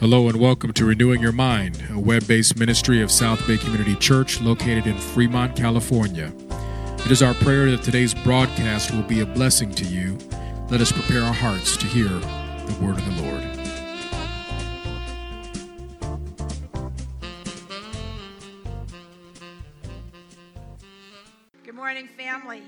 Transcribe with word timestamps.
Hello 0.00 0.28
and 0.30 0.40
welcome 0.40 0.72
to 0.72 0.86
Renewing 0.86 1.20
Your 1.20 1.30
Mind, 1.30 1.84
a 1.90 1.98
web 1.98 2.26
based 2.26 2.58
ministry 2.58 3.02
of 3.02 3.10
South 3.10 3.46
Bay 3.46 3.58
Community 3.58 3.94
Church 3.96 4.40
located 4.40 4.86
in 4.86 4.96
Fremont, 4.96 5.54
California. 5.54 6.32
It 7.04 7.10
is 7.10 7.22
our 7.22 7.34
prayer 7.34 7.70
that 7.70 7.82
today's 7.82 8.14
broadcast 8.14 8.92
will 8.92 9.02
be 9.02 9.20
a 9.20 9.26
blessing 9.26 9.74
to 9.74 9.84
you. 9.84 10.16
Let 10.70 10.80
us 10.80 10.90
prepare 10.90 11.22
our 11.22 11.34
hearts 11.34 11.76
to 11.76 11.84
hear 11.84 12.08
the 12.08 12.78
word 12.80 12.96
of 12.96 13.04
the 13.04 13.22
Lord. 13.22 13.44
Good 21.62 21.74
morning, 21.74 22.08
family. 22.16 22.62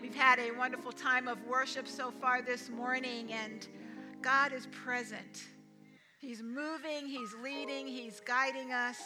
We've 0.00 0.14
had 0.14 0.38
a 0.38 0.52
wonderful 0.52 0.92
time 0.92 1.28
of 1.28 1.36
worship 1.46 1.86
so 1.86 2.10
far 2.10 2.40
this 2.40 2.70
morning, 2.70 3.30
and 3.30 3.68
God 4.22 4.54
is 4.54 4.68
present. 4.68 5.42
He's 6.20 6.42
moving, 6.42 7.06
He's 7.06 7.34
leading, 7.42 7.86
He's 7.86 8.20
guiding 8.20 8.72
us, 8.72 8.98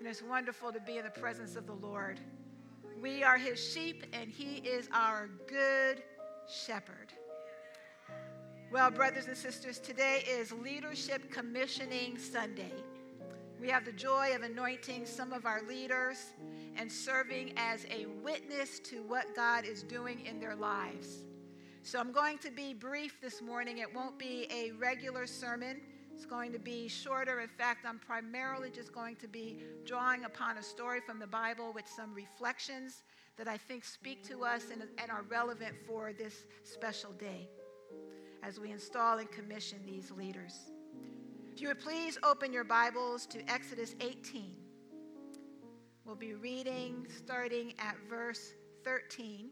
and 0.00 0.08
it's 0.08 0.20
wonderful 0.20 0.72
to 0.72 0.80
be 0.80 0.98
in 0.98 1.04
the 1.04 1.10
presence 1.10 1.54
of 1.54 1.64
the 1.64 1.74
Lord. 1.74 2.18
We 3.00 3.22
are 3.22 3.38
His 3.38 3.64
sheep, 3.64 4.04
and 4.12 4.28
He 4.28 4.56
is 4.56 4.88
our 4.92 5.30
good 5.46 6.02
shepherd. 6.52 7.12
Well, 8.72 8.90
brothers 8.90 9.28
and 9.28 9.36
sisters, 9.36 9.78
today 9.78 10.24
is 10.28 10.50
Leadership 10.50 11.30
Commissioning 11.30 12.18
Sunday. 12.18 12.72
We 13.60 13.68
have 13.68 13.84
the 13.84 13.92
joy 13.92 14.34
of 14.34 14.42
anointing 14.42 15.06
some 15.06 15.32
of 15.32 15.46
our 15.46 15.62
leaders 15.68 16.16
and 16.74 16.90
serving 16.90 17.52
as 17.58 17.86
a 17.92 18.06
witness 18.24 18.80
to 18.80 19.04
what 19.04 19.36
God 19.36 19.64
is 19.64 19.84
doing 19.84 20.26
in 20.26 20.40
their 20.40 20.56
lives. 20.56 21.18
So 21.84 22.00
I'm 22.00 22.10
going 22.10 22.38
to 22.38 22.50
be 22.50 22.74
brief 22.74 23.20
this 23.20 23.40
morning. 23.40 23.78
It 23.78 23.94
won't 23.94 24.18
be 24.18 24.48
a 24.50 24.72
regular 24.72 25.28
sermon. 25.28 25.80
It's 26.20 26.26
going 26.26 26.52
to 26.52 26.58
be 26.58 26.86
shorter. 26.86 27.40
In 27.40 27.48
fact, 27.48 27.86
I'm 27.88 27.98
primarily 27.98 28.68
just 28.68 28.92
going 28.92 29.16
to 29.16 29.26
be 29.26 29.56
drawing 29.86 30.26
upon 30.26 30.58
a 30.58 30.62
story 30.62 31.00
from 31.00 31.18
the 31.18 31.26
Bible 31.26 31.72
with 31.74 31.88
some 31.88 32.12
reflections 32.12 33.04
that 33.38 33.48
I 33.48 33.56
think 33.56 33.86
speak 33.86 34.22
to 34.28 34.44
us 34.44 34.66
and, 34.70 34.82
and 34.98 35.10
are 35.10 35.22
relevant 35.30 35.76
for 35.86 36.12
this 36.12 36.44
special 36.62 37.12
day 37.12 37.48
as 38.42 38.60
we 38.60 38.70
install 38.70 39.16
and 39.16 39.32
commission 39.32 39.78
these 39.86 40.10
leaders. 40.10 40.70
If 41.54 41.62
you 41.62 41.68
would 41.68 41.80
please 41.80 42.18
open 42.22 42.52
your 42.52 42.64
Bibles 42.64 43.24
to 43.28 43.40
Exodus 43.50 43.94
18. 44.02 44.54
We'll 46.04 46.16
be 46.16 46.34
reading 46.34 47.06
starting 47.16 47.72
at 47.78 47.96
verse 48.10 48.52
13. 48.84 49.48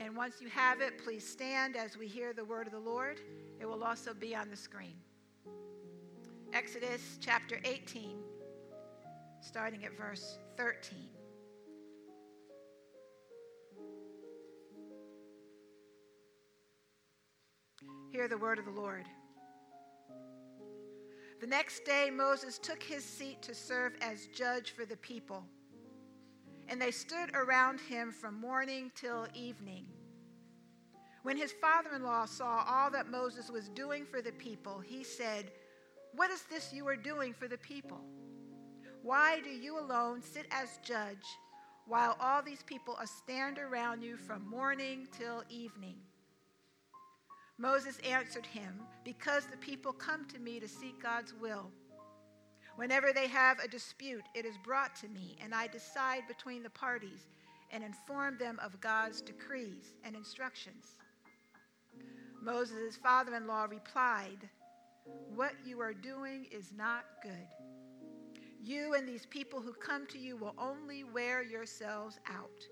And 0.00 0.16
once 0.16 0.40
you 0.40 0.48
have 0.48 0.80
it, 0.80 0.96
please 1.04 1.28
stand 1.28 1.76
as 1.76 1.98
we 1.98 2.06
hear 2.06 2.32
the 2.32 2.44
word 2.44 2.66
of 2.66 2.72
the 2.72 2.80
Lord. 2.80 3.20
It 3.60 3.66
will 3.66 3.84
also 3.84 4.14
be 4.14 4.34
on 4.34 4.48
the 4.48 4.56
screen. 4.56 4.96
Exodus 6.54 7.18
chapter 7.20 7.60
18, 7.64 8.16
starting 9.42 9.84
at 9.84 9.94
verse 9.98 10.38
13. 10.56 10.98
Hear 18.10 18.26
the 18.26 18.38
word 18.38 18.58
of 18.58 18.64
the 18.64 18.70
Lord. 18.70 19.04
The 21.42 21.46
next 21.46 21.84
day, 21.84 22.10
Moses 22.10 22.58
took 22.58 22.82
his 22.82 23.04
seat 23.04 23.42
to 23.42 23.54
serve 23.54 23.92
as 24.00 24.28
judge 24.28 24.70
for 24.70 24.86
the 24.86 24.96
people. 24.96 25.44
And 26.70 26.80
they 26.80 26.92
stood 26.92 27.34
around 27.34 27.80
him 27.80 28.12
from 28.12 28.40
morning 28.40 28.92
till 28.94 29.26
evening. 29.34 29.86
When 31.24 31.36
his 31.36 31.52
father 31.52 31.90
in 31.94 32.04
law 32.04 32.24
saw 32.24 32.64
all 32.66 32.90
that 32.92 33.10
Moses 33.10 33.50
was 33.50 33.68
doing 33.68 34.06
for 34.06 34.22
the 34.22 34.32
people, 34.32 34.78
he 34.78 35.04
said, 35.04 35.50
What 36.14 36.30
is 36.30 36.44
this 36.44 36.72
you 36.72 36.86
are 36.88 36.96
doing 36.96 37.34
for 37.34 37.48
the 37.48 37.58
people? 37.58 38.00
Why 39.02 39.40
do 39.40 39.50
you 39.50 39.78
alone 39.78 40.22
sit 40.22 40.46
as 40.52 40.78
judge 40.84 41.26
while 41.86 42.16
all 42.20 42.40
these 42.40 42.62
people 42.62 42.96
stand 43.04 43.58
around 43.58 44.02
you 44.02 44.16
from 44.16 44.48
morning 44.48 45.08
till 45.18 45.42
evening? 45.50 45.96
Moses 47.58 47.98
answered 48.08 48.46
him, 48.46 48.80
Because 49.04 49.44
the 49.44 49.56
people 49.56 49.92
come 49.92 50.24
to 50.26 50.38
me 50.38 50.60
to 50.60 50.68
seek 50.68 51.02
God's 51.02 51.34
will. 51.34 51.70
Whenever 52.80 53.12
they 53.12 53.28
have 53.28 53.58
a 53.58 53.68
dispute, 53.68 54.24
it 54.34 54.46
is 54.46 54.56
brought 54.56 54.96
to 54.96 55.06
me, 55.08 55.36
and 55.44 55.54
I 55.54 55.66
decide 55.66 56.22
between 56.26 56.62
the 56.62 56.70
parties 56.70 57.28
and 57.70 57.84
inform 57.84 58.38
them 58.38 58.58
of 58.64 58.80
God's 58.80 59.20
decrees 59.20 59.92
and 60.02 60.16
instructions. 60.16 60.96
Moses' 62.42 62.96
father 62.96 63.34
in 63.34 63.46
law 63.46 63.64
replied, 63.64 64.48
What 65.34 65.52
you 65.62 65.78
are 65.82 65.92
doing 65.92 66.46
is 66.50 66.72
not 66.74 67.04
good. 67.22 67.48
You 68.58 68.94
and 68.94 69.06
these 69.06 69.26
people 69.26 69.60
who 69.60 69.74
come 69.74 70.06
to 70.06 70.18
you 70.18 70.38
will 70.38 70.54
only 70.56 71.04
wear 71.04 71.42
yourselves 71.42 72.18
out. 72.30 72.66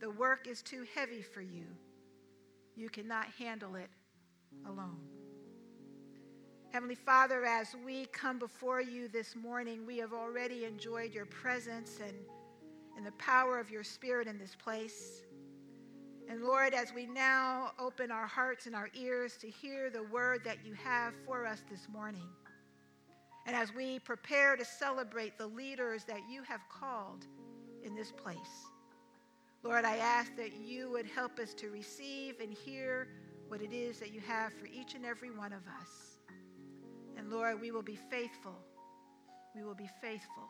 The 0.00 0.10
work 0.10 0.46
is 0.46 0.60
too 0.60 0.84
heavy 0.94 1.22
for 1.22 1.40
you. 1.40 1.64
You 2.76 2.90
cannot 2.90 3.28
handle 3.38 3.74
it 3.74 3.88
alone. 4.66 5.17
Heavenly 6.70 6.96
Father, 6.96 7.46
as 7.46 7.74
we 7.82 8.04
come 8.12 8.38
before 8.38 8.82
you 8.82 9.08
this 9.08 9.34
morning, 9.34 9.86
we 9.86 9.96
have 9.98 10.12
already 10.12 10.66
enjoyed 10.66 11.14
your 11.14 11.24
presence 11.24 11.98
and, 11.98 12.12
and 12.94 13.06
the 13.06 13.12
power 13.12 13.58
of 13.58 13.70
your 13.70 13.82
Spirit 13.82 14.28
in 14.28 14.38
this 14.38 14.54
place. 14.54 15.22
And 16.28 16.42
Lord, 16.42 16.74
as 16.74 16.92
we 16.92 17.06
now 17.06 17.72
open 17.78 18.10
our 18.10 18.26
hearts 18.26 18.66
and 18.66 18.74
our 18.74 18.90
ears 18.94 19.38
to 19.38 19.48
hear 19.48 19.88
the 19.88 20.02
word 20.02 20.42
that 20.44 20.58
you 20.62 20.74
have 20.74 21.14
for 21.24 21.46
us 21.46 21.62
this 21.70 21.88
morning, 21.90 22.28
and 23.46 23.56
as 23.56 23.74
we 23.74 23.98
prepare 24.00 24.54
to 24.54 24.64
celebrate 24.64 25.38
the 25.38 25.46
leaders 25.46 26.04
that 26.04 26.20
you 26.30 26.42
have 26.42 26.60
called 26.68 27.26
in 27.82 27.94
this 27.94 28.12
place, 28.12 28.66
Lord, 29.62 29.86
I 29.86 29.96
ask 29.96 30.36
that 30.36 30.52
you 30.52 30.90
would 30.90 31.06
help 31.06 31.38
us 31.38 31.54
to 31.54 31.70
receive 31.70 32.40
and 32.40 32.52
hear 32.52 33.08
what 33.48 33.62
it 33.62 33.72
is 33.72 33.98
that 34.00 34.12
you 34.12 34.20
have 34.20 34.52
for 34.52 34.66
each 34.66 34.94
and 34.94 35.06
every 35.06 35.30
one 35.30 35.54
of 35.54 35.62
us. 35.80 36.07
And 37.18 37.30
Lord, 37.30 37.60
we 37.60 37.72
will 37.72 37.82
be 37.82 37.98
faithful. 38.10 38.54
We 39.54 39.64
will 39.64 39.74
be 39.74 39.90
faithful 40.00 40.48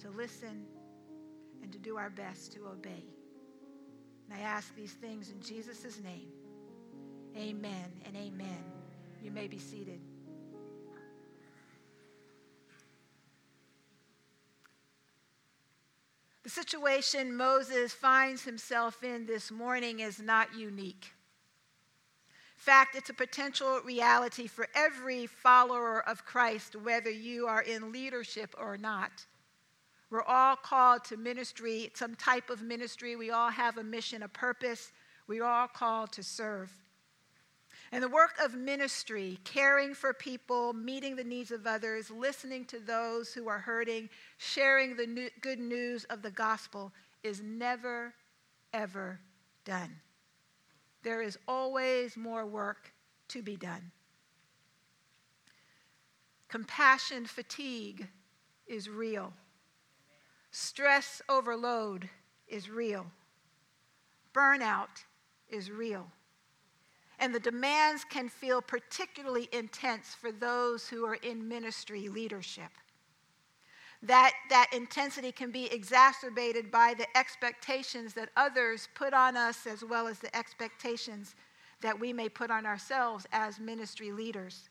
to 0.00 0.10
listen 0.10 0.66
and 1.62 1.72
to 1.72 1.78
do 1.78 1.96
our 1.96 2.10
best 2.10 2.52
to 2.54 2.66
obey. 2.66 3.04
And 4.28 4.38
I 4.38 4.42
ask 4.42 4.74
these 4.74 4.92
things 4.92 5.30
in 5.30 5.40
Jesus' 5.40 6.00
name. 6.02 6.28
Amen 7.36 7.92
and 8.04 8.16
amen. 8.16 8.64
You 9.22 9.30
may 9.30 9.46
be 9.46 9.58
seated. 9.58 10.00
The 16.42 16.50
situation 16.50 17.36
Moses 17.36 17.92
finds 17.92 18.42
himself 18.42 19.04
in 19.04 19.26
this 19.26 19.52
morning 19.52 20.00
is 20.00 20.18
not 20.18 20.52
unique. 20.52 21.12
Fact, 22.70 22.94
it's 22.94 23.10
a 23.10 23.14
potential 23.14 23.80
reality 23.84 24.46
for 24.46 24.68
every 24.76 25.26
follower 25.26 26.08
of 26.08 26.24
Christ, 26.24 26.76
whether 26.76 27.10
you 27.10 27.48
are 27.48 27.62
in 27.62 27.90
leadership 27.90 28.54
or 28.56 28.78
not. 28.78 29.26
We're 30.08 30.22
all 30.22 30.54
called 30.54 31.02
to 31.06 31.16
ministry, 31.16 31.90
some 31.94 32.14
type 32.14 32.48
of 32.48 32.62
ministry. 32.62 33.16
We 33.16 33.32
all 33.32 33.50
have 33.50 33.78
a 33.78 33.82
mission, 33.82 34.22
a 34.22 34.28
purpose. 34.28 34.92
We're 35.26 35.42
all 35.42 35.66
called 35.66 36.12
to 36.12 36.22
serve. 36.22 36.72
And 37.90 38.04
the 38.04 38.08
work 38.08 38.38
of 38.40 38.54
ministry, 38.54 39.40
caring 39.42 39.92
for 39.92 40.14
people, 40.14 40.72
meeting 40.72 41.16
the 41.16 41.24
needs 41.24 41.50
of 41.50 41.66
others, 41.66 42.08
listening 42.08 42.66
to 42.66 42.78
those 42.78 43.34
who 43.34 43.48
are 43.48 43.58
hurting, 43.58 44.08
sharing 44.38 44.94
the 44.94 45.08
new, 45.08 45.28
good 45.40 45.58
news 45.58 46.04
of 46.04 46.22
the 46.22 46.30
gospel, 46.30 46.92
is 47.24 47.42
never, 47.42 48.14
ever 48.72 49.18
done. 49.64 49.90
There 51.02 51.22
is 51.22 51.38
always 51.48 52.16
more 52.16 52.46
work 52.46 52.92
to 53.28 53.42
be 53.42 53.56
done. 53.56 53.90
Compassion 56.48 57.26
fatigue 57.26 58.08
is 58.66 58.88
real. 58.88 59.32
Stress 60.50 61.22
overload 61.28 62.08
is 62.48 62.68
real. 62.68 63.06
Burnout 64.34 65.04
is 65.48 65.70
real. 65.70 66.10
And 67.18 67.34
the 67.34 67.40
demands 67.40 68.04
can 68.04 68.28
feel 68.28 68.60
particularly 68.62 69.48
intense 69.52 70.14
for 70.14 70.32
those 70.32 70.88
who 70.88 71.04
are 71.04 71.16
in 71.16 71.46
ministry 71.46 72.08
leadership. 72.08 72.70
That, 74.02 74.32
that 74.48 74.68
intensity 74.72 75.30
can 75.30 75.50
be 75.50 75.70
exacerbated 75.72 76.70
by 76.70 76.94
the 76.96 77.06
expectations 77.16 78.14
that 78.14 78.30
others 78.36 78.88
put 78.94 79.12
on 79.12 79.36
us, 79.36 79.66
as 79.66 79.84
well 79.84 80.06
as 80.06 80.18
the 80.18 80.34
expectations 80.34 81.34
that 81.82 81.98
we 81.98 82.12
may 82.12 82.28
put 82.28 82.50
on 82.50 82.64
ourselves 82.64 83.26
as 83.32 83.58
ministry 83.58 84.10
leaders. 84.10 84.70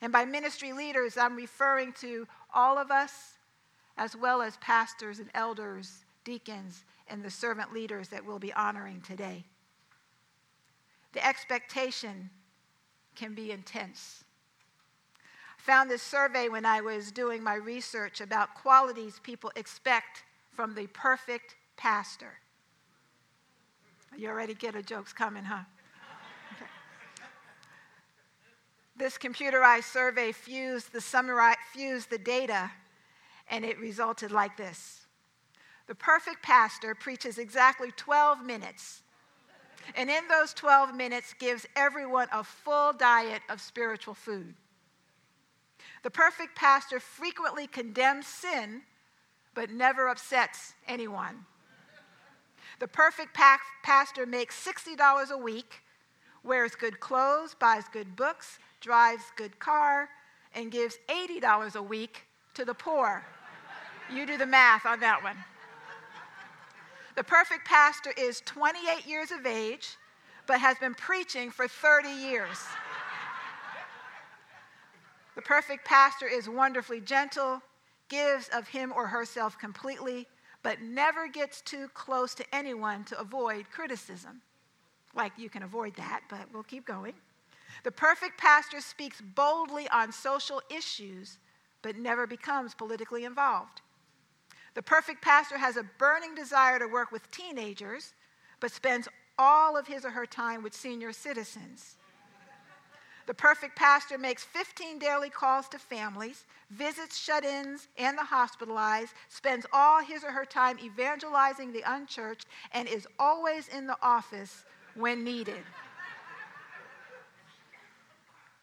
And 0.00 0.12
by 0.12 0.24
ministry 0.24 0.72
leaders, 0.72 1.16
I'm 1.16 1.34
referring 1.34 1.92
to 2.00 2.26
all 2.54 2.78
of 2.78 2.90
us 2.90 3.38
as 3.96 4.14
well 4.14 4.42
as 4.42 4.56
pastors 4.58 5.18
and 5.18 5.30
elders, 5.34 6.04
deacons, 6.24 6.84
and 7.08 7.22
the 7.22 7.30
servant 7.30 7.72
leaders 7.72 8.08
that 8.08 8.24
we'll 8.24 8.38
be 8.38 8.52
honoring 8.52 9.00
today. 9.00 9.44
The 11.12 11.26
expectation 11.26 12.30
can 13.16 13.34
be 13.34 13.50
intense. 13.50 14.24
Found 15.68 15.90
this 15.90 16.00
survey 16.00 16.48
when 16.48 16.64
I 16.64 16.80
was 16.80 17.12
doing 17.12 17.42
my 17.42 17.56
research 17.56 18.22
about 18.22 18.54
qualities 18.54 19.20
people 19.22 19.52
expect 19.54 20.24
from 20.54 20.74
the 20.74 20.86
perfect 20.86 21.56
pastor. 21.76 22.38
You 24.16 24.30
already 24.30 24.54
get 24.54 24.74
a 24.74 24.82
joke's 24.82 25.12
coming, 25.12 25.44
huh? 25.44 25.64
This 28.96 29.18
computerized 29.18 29.84
survey 29.84 30.32
fused 30.32 30.90
the, 30.90 31.00
summari- 31.00 31.54
fused 31.74 32.08
the 32.08 32.16
data, 32.16 32.70
and 33.50 33.62
it 33.62 33.78
resulted 33.78 34.32
like 34.32 34.56
this 34.56 35.06
The 35.86 35.94
perfect 35.94 36.42
pastor 36.42 36.94
preaches 36.94 37.36
exactly 37.36 37.90
12 37.94 38.42
minutes, 38.42 39.02
and 39.94 40.08
in 40.08 40.28
those 40.28 40.54
12 40.54 40.94
minutes 40.94 41.34
gives 41.38 41.66
everyone 41.76 42.28
a 42.32 42.42
full 42.42 42.94
diet 42.94 43.42
of 43.50 43.60
spiritual 43.60 44.14
food. 44.14 44.54
The 46.08 46.12
perfect 46.12 46.56
pastor 46.56 47.00
frequently 47.00 47.66
condemns 47.66 48.26
sin, 48.26 48.80
but 49.52 49.70
never 49.70 50.08
upsets 50.08 50.72
anyone. 50.86 51.44
The 52.78 52.88
perfect 52.88 53.34
pa- 53.34 53.60
pastor 53.82 54.24
makes 54.24 54.58
$60 54.66 55.30
a 55.30 55.36
week, 55.36 55.82
wears 56.42 56.74
good 56.74 56.98
clothes, 56.98 57.54
buys 57.60 57.84
good 57.92 58.16
books, 58.16 58.58
drives 58.80 59.24
good 59.36 59.58
car, 59.58 60.08
and 60.54 60.72
gives 60.72 60.96
$80 61.10 61.76
a 61.76 61.82
week 61.82 62.26
to 62.54 62.64
the 62.64 62.72
poor. 62.72 63.22
You 64.10 64.24
do 64.24 64.38
the 64.38 64.46
math 64.46 64.86
on 64.86 65.00
that 65.00 65.22
one. 65.22 65.36
The 67.16 67.24
perfect 67.24 67.66
pastor 67.66 68.14
is 68.16 68.40
28 68.46 69.06
years 69.06 69.30
of 69.30 69.44
age, 69.44 69.98
but 70.46 70.58
has 70.58 70.78
been 70.78 70.94
preaching 70.94 71.50
for 71.50 71.68
30 71.68 72.08
years. 72.08 72.56
The 75.38 75.42
perfect 75.42 75.84
pastor 75.84 76.26
is 76.26 76.48
wonderfully 76.48 77.00
gentle, 77.00 77.62
gives 78.08 78.48
of 78.48 78.66
him 78.66 78.92
or 78.92 79.06
herself 79.06 79.56
completely, 79.56 80.26
but 80.64 80.82
never 80.82 81.28
gets 81.28 81.60
too 81.60 81.86
close 81.94 82.34
to 82.34 82.44
anyone 82.52 83.04
to 83.04 83.20
avoid 83.20 83.70
criticism. 83.70 84.42
Like 85.14 85.30
you 85.36 85.48
can 85.48 85.62
avoid 85.62 85.94
that, 85.94 86.22
but 86.28 86.52
we'll 86.52 86.64
keep 86.64 86.84
going. 86.84 87.14
The 87.84 87.92
perfect 87.92 88.36
pastor 88.36 88.80
speaks 88.80 89.20
boldly 89.20 89.88
on 89.90 90.10
social 90.10 90.60
issues, 90.76 91.38
but 91.82 91.94
never 91.94 92.26
becomes 92.26 92.74
politically 92.74 93.24
involved. 93.24 93.80
The 94.74 94.82
perfect 94.82 95.22
pastor 95.22 95.56
has 95.56 95.76
a 95.76 95.86
burning 95.98 96.34
desire 96.34 96.80
to 96.80 96.88
work 96.88 97.12
with 97.12 97.30
teenagers, 97.30 98.12
but 98.58 98.72
spends 98.72 99.06
all 99.38 99.76
of 99.76 99.86
his 99.86 100.04
or 100.04 100.10
her 100.10 100.26
time 100.26 100.64
with 100.64 100.74
senior 100.74 101.12
citizens. 101.12 101.94
The 103.28 103.34
perfect 103.34 103.76
pastor 103.76 104.16
makes 104.16 104.42
15 104.42 104.98
daily 104.98 105.28
calls 105.28 105.68
to 105.68 105.78
families, 105.78 106.46
visits 106.70 107.18
shut 107.18 107.44
ins 107.44 107.88
and 107.98 108.16
the 108.16 108.24
hospitalized, 108.24 109.12
spends 109.28 109.66
all 109.70 110.02
his 110.02 110.24
or 110.24 110.30
her 110.30 110.46
time 110.46 110.78
evangelizing 110.82 111.70
the 111.70 111.82
unchurched, 111.86 112.46
and 112.72 112.88
is 112.88 113.06
always 113.18 113.68
in 113.68 113.86
the 113.86 113.98
office 114.00 114.64
when 114.94 115.24
needed. 115.24 115.62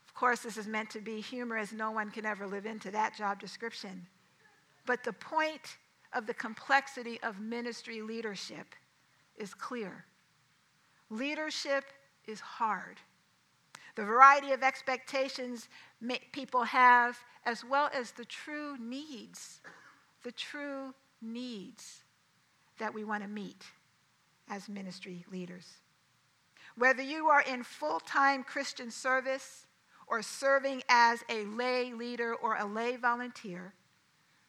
of 0.08 0.16
course, 0.16 0.40
this 0.40 0.58
is 0.58 0.66
meant 0.66 0.90
to 0.90 1.00
be 1.00 1.22
humorous. 1.22 1.72
No 1.72 1.92
one 1.92 2.10
can 2.10 2.26
ever 2.26 2.48
live 2.48 2.66
into 2.66 2.90
that 2.90 3.16
job 3.16 3.40
description. 3.40 4.08
But 4.88 5.04
the 5.04 5.14
point 5.14 5.78
of 6.12 6.26
the 6.26 6.34
complexity 6.34 7.20
of 7.22 7.40
ministry 7.40 8.02
leadership 8.02 8.74
is 9.38 9.54
clear. 9.54 10.06
Leadership 11.12 11.84
is 12.26 12.40
hard 12.40 12.98
the 13.96 14.04
variety 14.04 14.52
of 14.52 14.62
expectations 14.62 15.70
people 16.32 16.64
have, 16.64 17.18
as 17.46 17.64
well 17.64 17.90
as 17.94 18.12
the 18.12 18.26
true 18.26 18.78
needs, 18.78 19.62
the 20.24 20.32
true 20.32 20.94
needs 21.22 22.04
that 22.78 22.94
we 22.94 23.04
want 23.04 23.24
to 23.24 23.30
meet 23.30 23.64
as 24.50 24.68
ministry 24.68 25.26
leaders. 25.32 25.78
Whether 26.78 27.02
you 27.02 27.28
are 27.28 27.42
in 27.42 27.64
full 27.64 28.02
time 28.02 28.44
Christian 28.44 28.92
service 28.92 29.66
or 30.08 30.22
serving 30.22 30.84
as 30.90 31.24
a 31.30 31.46
lay 31.46 31.94
leader 31.94 32.36
or 32.36 32.58
a 32.58 32.66
lay 32.66 32.98
volunteer, 32.98 33.74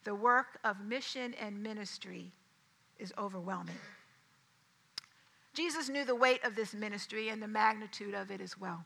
the 0.04 0.14
work 0.14 0.58
of 0.64 0.80
mission 0.80 1.34
and 1.40 1.62
ministry 1.62 2.32
is 2.98 3.12
overwhelming. 3.16 3.76
Jesus 5.54 5.88
knew 5.88 6.04
the 6.04 6.14
weight 6.14 6.44
of 6.44 6.54
this 6.54 6.74
ministry 6.74 7.28
and 7.28 7.42
the 7.42 7.48
magnitude 7.48 8.14
of 8.14 8.30
it 8.30 8.40
as 8.40 8.58
well. 8.58 8.84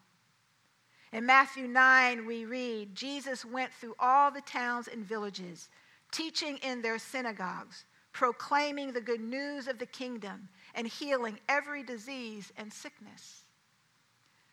In 1.12 1.26
Matthew 1.26 1.66
9, 1.66 2.24
we 2.24 2.44
read 2.44 2.94
Jesus 2.94 3.44
went 3.44 3.72
through 3.72 3.96
all 3.98 4.30
the 4.30 4.42
towns 4.42 4.86
and 4.86 5.04
villages, 5.04 5.68
teaching 6.12 6.58
in 6.58 6.82
their 6.82 6.98
synagogues, 6.98 7.84
proclaiming 8.12 8.92
the 8.92 9.00
good 9.00 9.20
news 9.20 9.66
of 9.66 9.78
the 9.78 9.86
kingdom, 9.86 10.48
and 10.74 10.86
healing 10.86 11.38
every 11.48 11.82
disease 11.82 12.52
and 12.56 12.72
sickness. 12.72 13.42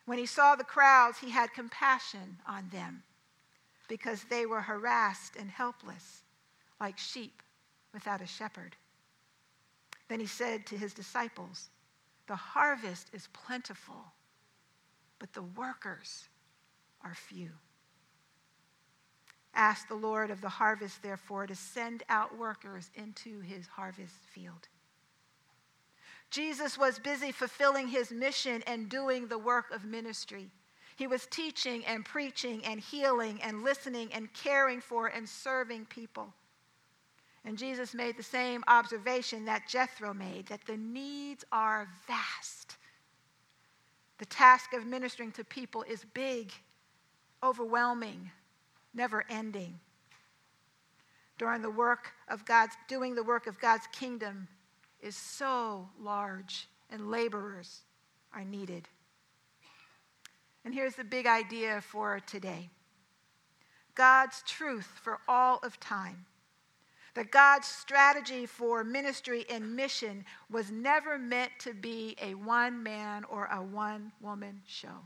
When 0.05 0.17
he 0.17 0.25
saw 0.25 0.55
the 0.55 0.63
crowds, 0.63 1.19
he 1.19 1.29
had 1.29 1.53
compassion 1.53 2.37
on 2.47 2.69
them 2.71 3.03
because 3.87 4.23
they 4.23 4.45
were 4.45 4.61
harassed 4.61 5.35
and 5.35 5.49
helpless, 5.49 6.23
like 6.79 6.97
sheep 6.97 7.43
without 7.93 8.21
a 8.21 8.27
shepherd. 8.27 8.75
Then 10.07 10.19
he 10.19 10.25
said 10.25 10.65
to 10.67 10.77
his 10.77 10.93
disciples, 10.93 11.69
The 12.27 12.35
harvest 12.35 13.09
is 13.13 13.29
plentiful, 13.31 14.13
but 15.19 15.33
the 15.33 15.43
workers 15.43 16.29
are 17.03 17.15
few. 17.15 17.49
Ask 19.53 19.87
the 19.87 19.95
Lord 19.95 20.29
of 20.29 20.41
the 20.41 20.49
harvest, 20.49 21.01
therefore, 21.01 21.47
to 21.47 21.55
send 21.55 22.03
out 22.09 22.37
workers 22.37 22.91
into 22.93 23.39
his 23.39 23.65
harvest 23.65 24.13
field. 24.31 24.67
Jesus 26.29 26.77
was 26.77 26.99
busy 26.99 27.31
fulfilling 27.31 27.87
his 27.87 28.11
mission 28.11 28.61
and 28.67 28.89
doing 28.89 29.27
the 29.27 29.37
work 29.37 29.71
of 29.71 29.83
ministry. 29.83 30.51
He 30.95 31.07
was 31.07 31.25
teaching 31.27 31.85
and 31.85 32.05
preaching 32.05 32.63
and 32.65 32.79
healing 32.79 33.39
and 33.41 33.63
listening 33.63 34.11
and 34.13 34.31
caring 34.33 34.81
for 34.81 35.07
and 35.07 35.27
serving 35.27 35.85
people. 35.85 36.33
And 37.45 37.57
Jesus 37.57 37.93
made 37.93 38.17
the 38.17 38.23
same 38.23 38.63
observation 38.67 39.45
that 39.45 39.69
Jethro 39.69 40.13
made 40.13 40.47
that 40.47 40.65
the 40.65 40.77
needs 40.77 41.45
are 41.51 41.87
vast. 42.05 42.75
The 44.17 44.25
task 44.25 44.73
of 44.73 44.85
ministering 44.85 45.31
to 45.33 45.43
people 45.43 45.83
is 45.83 46.03
big 46.13 46.51
overwhelming, 47.43 48.31
never 48.93 49.23
ending. 49.29 49.79
During 51.37 51.61
the 51.61 51.69
work 51.69 52.13
of 52.27 52.45
God's, 52.45 52.75
doing 52.87 53.15
the 53.15 53.23
work 53.23 53.47
of 53.47 53.59
God's 53.59 53.87
kingdom 53.91 54.47
is 54.99 55.15
so 55.15 55.87
large, 55.99 56.67
and 56.89 57.11
laborers 57.11 57.81
are 58.33 58.43
needed. 58.43 58.87
And 60.65 60.73
here's 60.73 60.95
the 60.95 61.03
big 61.03 61.27
idea 61.27 61.81
for 61.81 62.19
today 62.19 62.69
God's 63.95 64.43
truth 64.45 64.89
for 65.01 65.19
all 65.27 65.59
of 65.63 65.79
time. 65.79 66.25
That 67.13 67.31
God's 67.31 67.67
strategy 67.67 68.45
for 68.45 68.83
ministry 68.83 69.45
and 69.49 69.75
mission 69.75 70.23
was 70.51 70.69
never 70.69 71.17
meant 71.17 71.51
to 71.59 71.73
be 71.73 72.15
a 72.21 72.35
one 72.35 72.83
man 72.83 73.23
or 73.23 73.45
a 73.45 73.59
one 73.59 74.11
woman 74.21 74.61
show. 74.67 74.99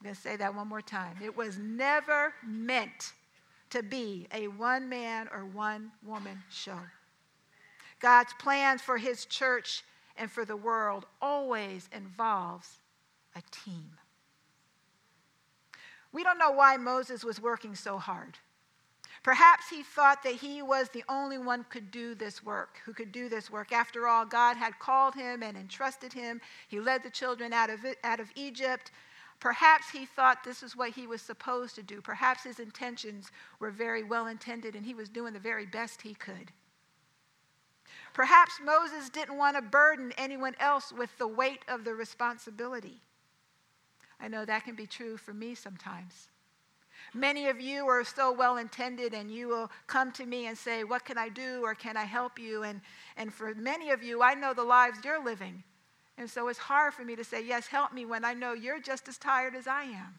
I'm 0.00 0.04
going 0.04 0.14
to 0.14 0.20
say 0.20 0.36
that 0.36 0.54
one 0.54 0.66
more 0.66 0.80
time. 0.80 1.16
It 1.22 1.36
was 1.36 1.58
never 1.58 2.32
meant 2.46 3.12
to 3.68 3.82
be 3.82 4.26
a 4.32 4.48
one 4.48 4.88
man 4.88 5.28
or 5.30 5.44
one 5.44 5.92
woman 6.02 6.42
show. 6.50 6.78
God's 8.00 8.32
plans 8.38 8.80
for 8.80 8.96
his 8.96 9.26
church 9.26 9.84
and 10.16 10.30
for 10.30 10.46
the 10.46 10.56
world 10.56 11.04
always 11.20 11.88
involves 11.92 12.78
a 13.36 13.42
team. 13.50 13.90
We 16.12 16.24
don't 16.24 16.38
know 16.38 16.50
why 16.50 16.78
Moses 16.78 17.22
was 17.22 17.40
working 17.40 17.74
so 17.74 17.98
hard. 17.98 18.38
Perhaps 19.22 19.68
he 19.68 19.82
thought 19.82 20.22
that 20.22 20.36
he 20.36 20.62
was 20.62 20.88
the 20.88 21.04
only 21.08 21.36
one 21.36 21.66
could 21.68 21.90
do 21.90 22.14
this 22.14 22.42
work, 22.42 22.78
who 22.86 22.94
could 22.94 23.12
do 23.12 23.28
this 23.28 23.50
work. 23.50 23.70
After 23.70 24.08
all, 24.08 24.24
God 24.24 24.56
had 24.56 24.78
called 24.78 25.14
him 25.14 25.42
and 25.42 25.58
entrusted 25.58 26.12
him. 26.12 26.40
He 26.68 26.80
led 26.80 27.02
the 27.02 27.10
children 27.10 27.52
out 27.52 27.68
of, 27.68 27.84
out 28.02 28.18
of 28.18 28.30
Egypt. 28.34 28.92
Perhaps 29.40 29.90
he 29.90 30.04
thought 30.04 30.44
this 30.44 30.62
is 30.62 30.76
what 30.76 30.90
he 30.90 31.06
was 31.06 31.22
supposed 31.22 31.74
to 31.74 31.82
do. 31.82 32.02
Perhaps 32.02 32.44
his 32.44 32.60
intentions 32.60 33.32
were 33.58 33.70
very 33.70 34.02
well 34.02 34.26
intended 34.26 34.76
and 34.76 34.84
he 34.84 34.94
was 34.94 35.08
doing 35.08 35.32
the 35.32 35.38
very 35.38 35.64
best 35.64 36.02
he 36.02 36.14
could. 36.14 36.52
Perhaps 38.12 38.60
Moses 38.62 39.08
didn't 39.08 39.38
want 39.38 39.56
to 39.56 39.62
burden 39.62 40.12
anyone 40.18 40.54
else 40.60 40.92
with 40.92 41.16
the 41.16 41.26
weight 41.26 41.64
of 41.68 41.84
the 41.84 41.94
responsibility. 41.94 43.00
I 44.20 44.28
know 44.28 44.44
that 44.44 44.64
can 44.64 44.74
be 44.74 44.86
true 44.86 45.16
for 45.16 45.32
me 45.32 45.54
sometimes. 45.54 46.28
Many 47.14 47.48
of 47.48 47.60
you 47.60 47.86
are 47.88 48.04
so 48.04 48.30
well 48.30 48.58
intended 48.58 49.14
and 49.14 49.30
you 49.30 49.48
will 49.48 49.70
come 49.86 50.12
to 50.12 50.26
me 50.26 50.46
and 50.46 50.58
say, 50.58 50.84
What 50.84 51.04
can 51.04 51.16
I 51.16 51.30
do 51.30 51.62
or 51.64 51.74
can 51.74 51.96
I 51.96 52.04
help 52.04 52.38
you? 52.38 52.62
And, 52.62 52.82
and 53.16 53.32
for 53.32 53.54
many 53.54 53.90
of 53.90 54.02
you, 54.02 54.22
I 54.22 54.34
know 54.34 54.52
the 54.52 54.62
lives 54.62 54.98
you're 55.02 55.24
living. 55.24 55.64
And 56.20 56.28
so 56.28 56.48
it's 56.48 56.58
hard 56.58 56.92
for 56.92 57.02
me 57.02 57.16
to 57.16 57.24
say, 57.24 57.42
Yes, 57.42 57.66
help 57.66 57.94
me 57.94 58.04
when 58.04 58.26
I 58.26 58.34
know 58.34 58.52
you're 58.52 58.78
just 58.78 59.08
as 59.08 59.16
tired 59.16 59.54
as 59.54 59.66
I 59.66 59.84
am. 59.84 60.14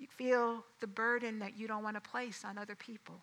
You 0.00 0.06
feel 0.06 0.64
the 0.80 0.86
burden 0.86 1.40
that 1.40 1.58
you 1.58 1.68
don't 1.68 1.82
want 1.82 1.96
to 1.96 2.00
place 2.00 2.42
on 2.42 2.56
other 2.56 2.74
people. 2.74 3.20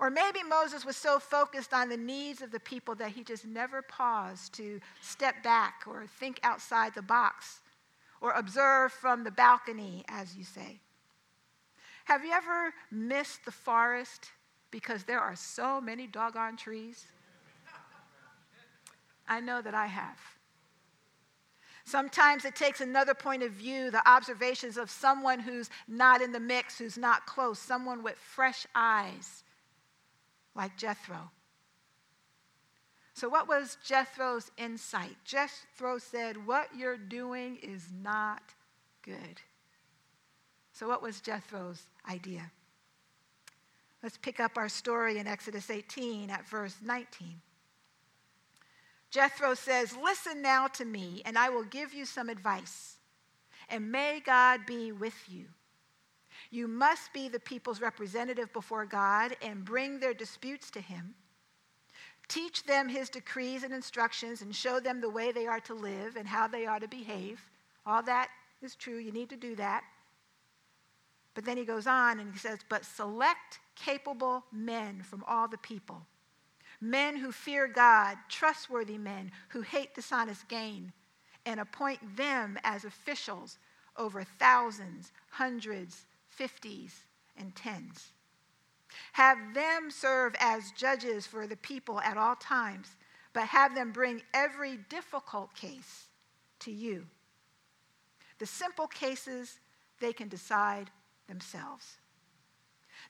Or 0.00 0.08
maybe 0.08 0.42
Moses 0.42 0.86
was 0.86 0.96
so 0.96 1.18
focused 1.18 1.74
on 1.74 1.90
the 1.90 1.96
needs 1.98 2.40
of 2.40 2.50
the 2.50 2.60
people 2.60 2.94
that 2.94 3.10
he 3.10 3.22
just 3.22 3.46
never 3.46 3.82
paused 3.82 4.54
to 4.54 4.80
step 5.02 5.42
back 5.42 5.82
or 5.86 6.06
think 6.18 6.40
outside 6.42 6.94
the 6.94 7.02
box 7.02 7.60
or 8.22 8.32
observe 8.32 8.92
from 8.92 9.24
the 9.24 9.30
balcony, 9.30 10.06
as 10.08 10.34
you 10.38 10.44
say. 10.44 10.80
Have 12.06 12.24
you 12.24 12.32
ever 12.32 12.72
missed 12.90 13.44
the 13.44 13.52
forest 13.52 14.30
because 14.70 15.04
there 15.04 15.20
are 15.20 15.36
so 15.36 15.82
many 15.82 16.06
doggone 16.06 16.56
trees? 16.56 17.04
I 19.28 19.40
know 19.40 19.60
that 19.62 19.74
I 19.74 19.86
have. 19.86 20.18
Sometimes 21.84 22.44
it 22.44 22.56
takes 22.56 22.80
another 22.80 23.14
point 23.14 23.44
of 23.44 23.52
view, 23.52 23.92
the 23.92 24.08
observations 24.08 24.76
of 24.76 24.90
someone 24.90 25.38
who's 25.38 25.70
not 25.86 26.20
in 26.20 26.32
the 26.32 26.40
mix, 26.40 26.78
who's 26.78 26.98
not 26.98 27.26
close, 27.26 27.60
someone 27.60 28.02
with 28.02 28.16
fresh 28.16 28.66
eyes, 28.74 29.44
like 30.56 30.76
Jethro. 30.76 31.30
So, 33.14 33.28
what 33.28 33.48
was 33.48 33.78
Jethro's 33.84 34.50
insight? 34.58 35.16
Jethro 35.24 35.98
said, 35.98 36.44
What 36.44 36.68
you're 36.76 36.98
doing 36.98 37.56
is 37.62 37.84
not 38.02 38.42
good. 39.02 39.40
So, 40.72 40.88
what 40.88 41.02
was 41.02 41.20
Jethro's 41.20 41.84
idea? 42.10 42.50
Let's 44.02 44.18
pick 44.18 44.40
up 44.40 44.58
our 44.58 44.68
story 44.68 45.18
in 45.18 45.26
Exodus 45.26 45.70
18 45.70 46.30
at 46.30 46.46
verse 46.48 46.76
19. 46.84 47.40
Jethro 49.16 49.54
says, 49.54 49.96
Listen 49.96 50.42
now 50.42 50.66
to 50.66 50.84
me, 50.84 51.22
and 51.24 51.38
I 51.38 51.48
will 51.48 51.64
give 51.64 51.94
you 51.94 52.04
some 52.04 52.28
advice, 52.28 52.96
and 53.70 53.90
may 53.90 54.20
God 54.20 54.66
be 54.66 54.92
with 54.92 55.14
you. 55.26 55.46
You 56.50 56.68
must 56.68 57.14
be 57.14 57.30
the 57.30 57.40
people's 57.40 57.80
representative 57.80 58.52
before 58.52 58.84
God 58.84 59.34
and 59.40 59.64
bring 59.64 59.98
their 59.98 60.12
disputes 60.12 60.70
to 60.72 60.82
Him. 60.82 61.14
Teach 62.28 62.64
them 62.64 62.90
His 62.90 63.08
decrees 63.08 63.62
and 63.62 63.72
instructions 63.72 64.42
and 64.42 64.54
show 64.54 64.80
them 64.80 65.00
the 65.00 65.08
way 65.08 65.32
they 65.32 65.46
are 65.46 65.60
to 65.60 65.72
live 65.72 66.16
and 66.16 66.28
how 66.28 66.46
they 66.46 66.66
are 66.66 66.78
to 66.78 66.86
behave. 66.86 67.40
All 67.86 68.02
that 68.02 68.28
is 68.60 68.74
true. 68.74 68.98
You 68.98 69.12
need 69.12 69.30
to 69.30 69.36
do 69.38 69.56
that. 69.56 69.82
But 71.32 71.46
then 71.46 71.56
he 71.56 71.64
goes 71.64 71.86
on 71.86 72.20
and 72.20 72.30
he 72.34 72.38
says, 72.38 72.58
But 72.68 72.84
select 72.84 73.60
capable 73.76 74.44
men 74.52 75.00
from 75.02 75.24
all 75.26 75.48
the 75.48 75.56
people 75.56 76.02
men 76.80 77.16
who 77.16 77.32
fear 77.32 77.66
God, 77.66 78.16
trustworthy 78.28 78.98
men 78.98 79.32
who 79.48 79.62
hate 79.62 79.94
dishonest 79.94 80.48
gain, 80.48 80.92
and 81.44 81.60
appoint 81.60 82.16
them 82.16 82.58
as 82.64 82.84
officials 82.84 83.58
over 83.96 84.24
thousands, 84.24 85.12
hundreds, 85.30 86.04
fifties, 86.28 87.04
and 87.36 87.54
tens. 87.54 88.12
Have 89.12 89.38
them 89.54 89.90
serve 89.90 90.34
as 90.38 90.72
judges 90.72 91.26
for 91.26 91.46
the 91.46 91.56
people 91.56 92.00
at 92.00 92.16
all 92.16 92.36
times, 92.36 92.88
but 93.32 93.44
have 93.44 93.74
them 93.74 93.92
bring 93.92 94.22
every 94.34 94.78
difficult 94.88 95.54
case 95.54 96.08
to 96.60 96.70
you. 96.70 97.06
The 98.38 98.46
simple 98.46 98.86
cases 98.86 99.60
they 100.00 100.12
can 100.12 100.28
decide 100.28 100.90
themselves. 101.26 101.96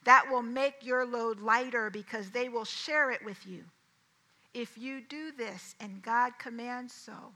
That 0.07 0.31
will 0.31 0.43
make 0.43 0.87
your 0.87 1.05
load 1.05 1.41
lighter 1.41 1.91
because 1.91 2.31
they 2.31 2.49
will 2.49 2.65
share 2.65 3.11
it 3.11 3.25
with 3.25 3.45
you. 3.45 3.65
If 4.55 4.79
you 4.79 5.01
do 5.01 5.33
this 5.33 5.75
and 5.81 6.01
God 6.01 6.39
commands 6.39 6.95
so, 6.95 7.33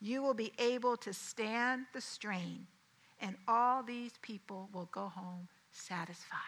you 0.00 0.20
will 0.20 0.34
be 0.34 0.52
able 0.58 0.96
to 0.98 1.12
stand 1.12 1.86
the 1.94 2.00
strain, 2.00 2.66
and 3.20 3.36
all 3.46 3.84
these 3.84 4.12
people 4.20 4.68
will 4.72 4.88
go 4.90 5.06
home 5.06 5.46
satisfied. 5.70 6.40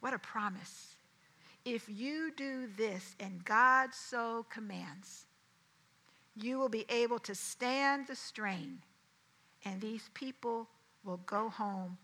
What 0.00 0.12
a 0.12 0.18
promise. 0.18 0.96
If 1.64 1.88
you 1.88 2.32
do 2.36 2.68
this 2.76 3.14
and 3.20 3.44
God 3.44 3.94
so 3.94 4.44
commands, 4.50 5.24
you 6.34 6.58
will 6.58 6.68
be 6.68 6.84
able 6.88 7.20
to 7.20 7.34
stand 7.34 8.08
the 8.08 8.16
strain, 8.16 8.80
and 9.64 9.80
these 9.80 10.10
people 10.14 10.68
will 11.04 11.20
go 11.26 11.48
home 11.48 11.96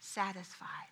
satisfied. 0.00 0.91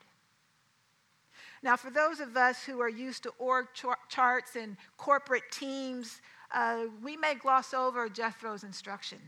Now, 1.63 1.77
for 1.77 1.91
those 1.91 2.21
of 2.21 2.37
us 2.37 2.65
who 2.65 2.81
are 2.81 2.89
used 2.89 3.23
to 3.25 3.33
org 3.39 3.67
charts 4.09 4.57
and 4.57 4.77
corporate 4.97 5.51
teams, 5.51 6.23
uh, 6.53 6.85
we 7.03 7.17
may 7.17 7.35
gloss 7.35 7.75
over 7.75 8.09
Jethro's 8.09 8.65
instruction. 8.65 9.19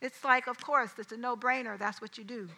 It's 0.00 0.24
like, 0.24 0.48
of 0.48 0.60
course, 0.60 0.90
it's 0.98 1.12
a 1.12 1.16
no 1.16 1.36
brainer, 1.36 1.78
that's 1.78 2.00
what 2.02 2.18
you 2.18 2.24
do. 2.24 2.48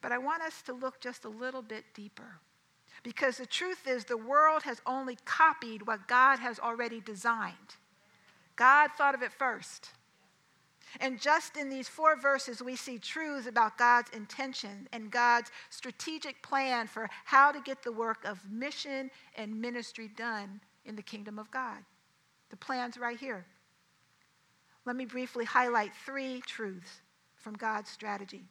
But 0.00 0.12
I 0.12 0.18
want 0.18 0.42
us 0.42 0.62
to 0.62 0.72
look 0.72 1.00
just 1.00 1.24
a 1.24 1.28
little 1.28 1.62
bit 1.62 1.84
deeper. 1.94 2.38
Because 3.02 3.38
the 3.38 3.46
truth 3.46 3.86
is, 3.86 4.04
the 4.04 4.16
world 4.16 4.62
has 4.62 4.80
only 4.86 5.18
copied 5.24 5.86
what 5.86 6.06
God 6.06 6.38
has 6.38 6.58
already 6.58 7.00
designed. 7.00 7.76
God 8.56 8.90
thought 8.96 9.14
of 9.14 9.22
it 9.22 9.32
first. 9.32 9.90
And 11.00 11.20
just 11.20 11.56
in 11.56 11.68
these 11.68 11.88
four 11.88 12.16
verses, 12.16 12.62
we 12.62 12.76
see 12.76 12.98
truths 12.98 13.46
about 13.46 13.78
God's 13.78 14.10
intention 14.10 14.88
and 14.92 15.10
God's 15.10 15.50
strategic 15.70 16.42
plan 16.42 16.86
for 16.86 17.08
how 17.24 17.52
to 17.52 17.60
get 17.60 17.82
the 17.82 17.92
work 17.92 18.24
of 18.24 18.40
mission 18.50 19.10
and 19.36 19.60
ministry 19.60 20.08
done 20.16 20.60
in 20.84 20.96
the 20.96 21.02
kingdom 21.02 21.38
of 21.38 21.50
God. 21.50 21.78
The 22.50 22.56
plan's 22.56 22.98
right 22.98 23.18
here. 23.18 23.44
Let 24.84 24.96
me 24.96 25.06
briefly 25.06 25.44
highlight 25.44 25.92
three 26.04 26.42
truths 26.46 27.00
from 27.36 27.54
God's 27.54 27.90
strategy. 27.90 28.44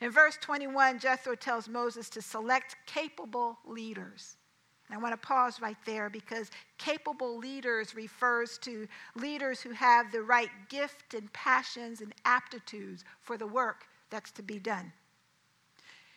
In 0.00 0.10
verse 0.10 0.36
21, 0.40 0.98
Jethro 0.98 1.36
tells 1.36 1.68
Moses 1.68 2.08
to 2.10 2.22
select 2.22 2.76
capable 2.86 3.58
leaders. 3.64 4.36
I 4.92 4.98
want 4.98 5.12
to 5.12 5.26
pause 5.26 5.60
right 5.60 5.76
there 5.86 6.10
because 6.10 6.50
capable 6.78 7.38
leaders 7.38 7.94
refers 7.94 8.58
to 8.58 8.86
leaders 9.14 9.60
who 9.60 9.70
have 9.70 10.12
the 10.12 10.22
right 10.22 10.50
gift 10.68 11.14
and 11.14 11.32
passions 11.32 12.00
and 12.00 12.14
aptitudes 12.24 13.04
for 13.20 13.38
the 13.38 13.46
work 13.46 13.86
that's 14.10 14.30
to 14.32 14.42
be 14.42 14.58
done. 14.58 14.92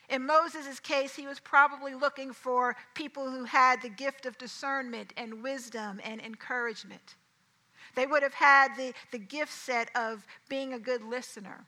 In 0.08 0.24
Moses' 0.24 0.78
case, 0.78 1.14
he 1.16 1.26
was 1.26 1.40
probably 1.40 1.94
looking 1.94 2.32
for 2.32 2.76
people 2.94 3.30
who 3.30 3.44
had 3.44 3.82
the 3.82 3.88
gift 3.88 4.26
of 4.26 4.38
discernment 4.38 5.12
and 5.16 5.42
wisdom 5.42 6.00
and 6.04 6.20
encouragement. 6.20 7.16
They 7.96 8.06
would 8.06 8.22
have 8.22 8.34
had 8.34 8.76
the, 8.76 8.92
the 9.10 9.18
gift 9.18 9.52
set 9.52 9.90
of 9.96 10.26
being 10.48 10.74
a 10.74 10.78
good 10.78 11.02
listener 11.02 11.64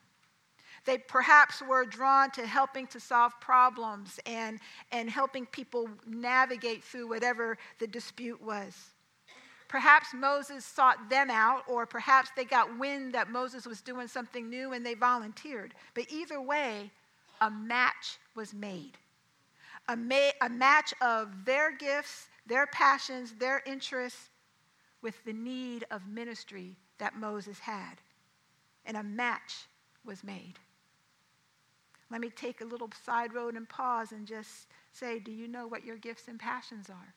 they 0.89 0.97
perhaps 0.97 1.61
were 1.61 1.85
drawn 1.85 2.31
to 2.31 2.47
helping 2.47 2.87
to 2.87 2.99
solve 2.99 3.39
problems 3.39 4.19
and, 4.25 4.59
and 4.91 5.07
helping 5.07 5.45
people 5.45 5.87
navigate 6.07 6.83
through 6.83 7.07
whatever 7.07 7.59
the 7.77 7.85
dispute 7.85 8.41
was. 8.41 8.75
Perhaps 9.67 10.15
Moses 10.15 10.65
sought 10.65 11.07
them 11.07 11.29
out, 11.29 11.61
or 11.67 11.85
perhaps 11.85 12.31
they 12.35 12.43
got 12.43 12.79
wind 12.79 13.13
that 13.13 13.29
Moses 13.29 13.67
was 13.67 13.81
doing 13.81 14.07
something 14.07 14.49
new 14.49 14.73
and 14.73 14.83
they 14.83 14.95
volunteered. 14.95 15.75
But 15.93 16.05
either 16.09 16.41
way, 16.41 16.89
a 17.39 17.51
match 17.51 18.17
was 18.35 18.51
made. 18.55 18.93
A, 19.89 19.95
ma- 19.95 20.31
a 20.41 20.49
match 20.49 20.91
of 21.01 21.45
their 21.45 21.71
gifts, 21.71 22.29
their 22.47 22.65
passions, 22.65 23.33
their 23.33 23.61
interests 23.67 24.31
with 25.03 25.23
the 25.23 25.33
need 25.33 25.85
of 25.91 26.07
ministry 26.07 26.75
that 26.97 27.15
Moses 27.15 27.59
had. 27.59 28.01
And 28.87 28.97
a 28.97 29.03
match 29.03 29.67
was 30.03 30.23
made. 30.23 30.55
Let 32.11 32.21
me 32.21 32.29
take 32.29 32.61
a 32.61 32.65
little 32.65 32.89
side 33.05 33.33
road 33.33 33.55
and 33.55 33.69
pause 33.69 34.11
and 34.11 34.25
just 34.25 34.67
say, 34.91 35.19
do 35.19 35.31
you 35.31 35.47
know 35.47 35.67
what 35.67 35.85
your 35.85 35.97
gifts 35.97 36.27
and 36.27 36.39
passions 36.39 36.89
are? 36.89 37.13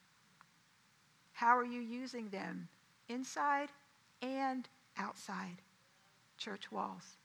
How 1.32 1.56
are 1.56 1.64
you 1.64 1.80
using 1.80 2.28
them 2.28 2.68
inside 3.08 3.68
and 4.20 4.68
outside 4.99 5.62
church 6.37 6.70
walls? 6.70 7.16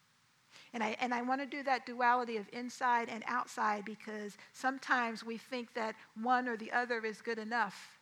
And 0.74 0.84
I, 0.84 0.96
and 1.00 1.14
I 1.14 1.22
want 1.22 1.42
to 1.42 1.48
do 1.48 1.64
that 1.64 1.86
duality 1.86 2.38
of 2.38 2.48
inside 2.54 3.10
and 3.10 3.24
outside 3.28 3.86
because 3.86 4.38
sometimes 4.54 5.24
we 5.24 5.38
think 5.38 5.74
that 5.74 5.96
one 6.22 6.48
or 6.48 6.58
the 6.58 6.72
other 6.72 7.06
is 7.06 7.22
good 7.22 7.40
enough. 7.40 7.98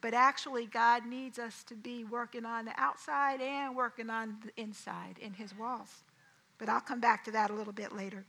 But 0.00 0.14
actually, 0.14 0.66
God 0.66 1.06
needs 1.06 1.38
us 1.38 1.64
to 1.64 1.74
be 1.74 2.04
working 2.04 2.44
on 2.44 2.64
the 2.64 2.72
outside 2.76 3.40
and 3.40 3.74
working 3.74 4.10
on 4.10 4.36
the 4.44 4.60
inside 4.60 5.18
in 5.20 5.32
His 5.32 5.56
walls. 5.56 6.04
But 6.56 6.68
I'll 6.68 6.80
come 6.80 7.00
back 7.00 7.24
to 7.24 7.32
that 7.32 7.50
a 7.50 7.54
little 7.54 7.72
bit 7.72 7.94
later. 7.94 8.24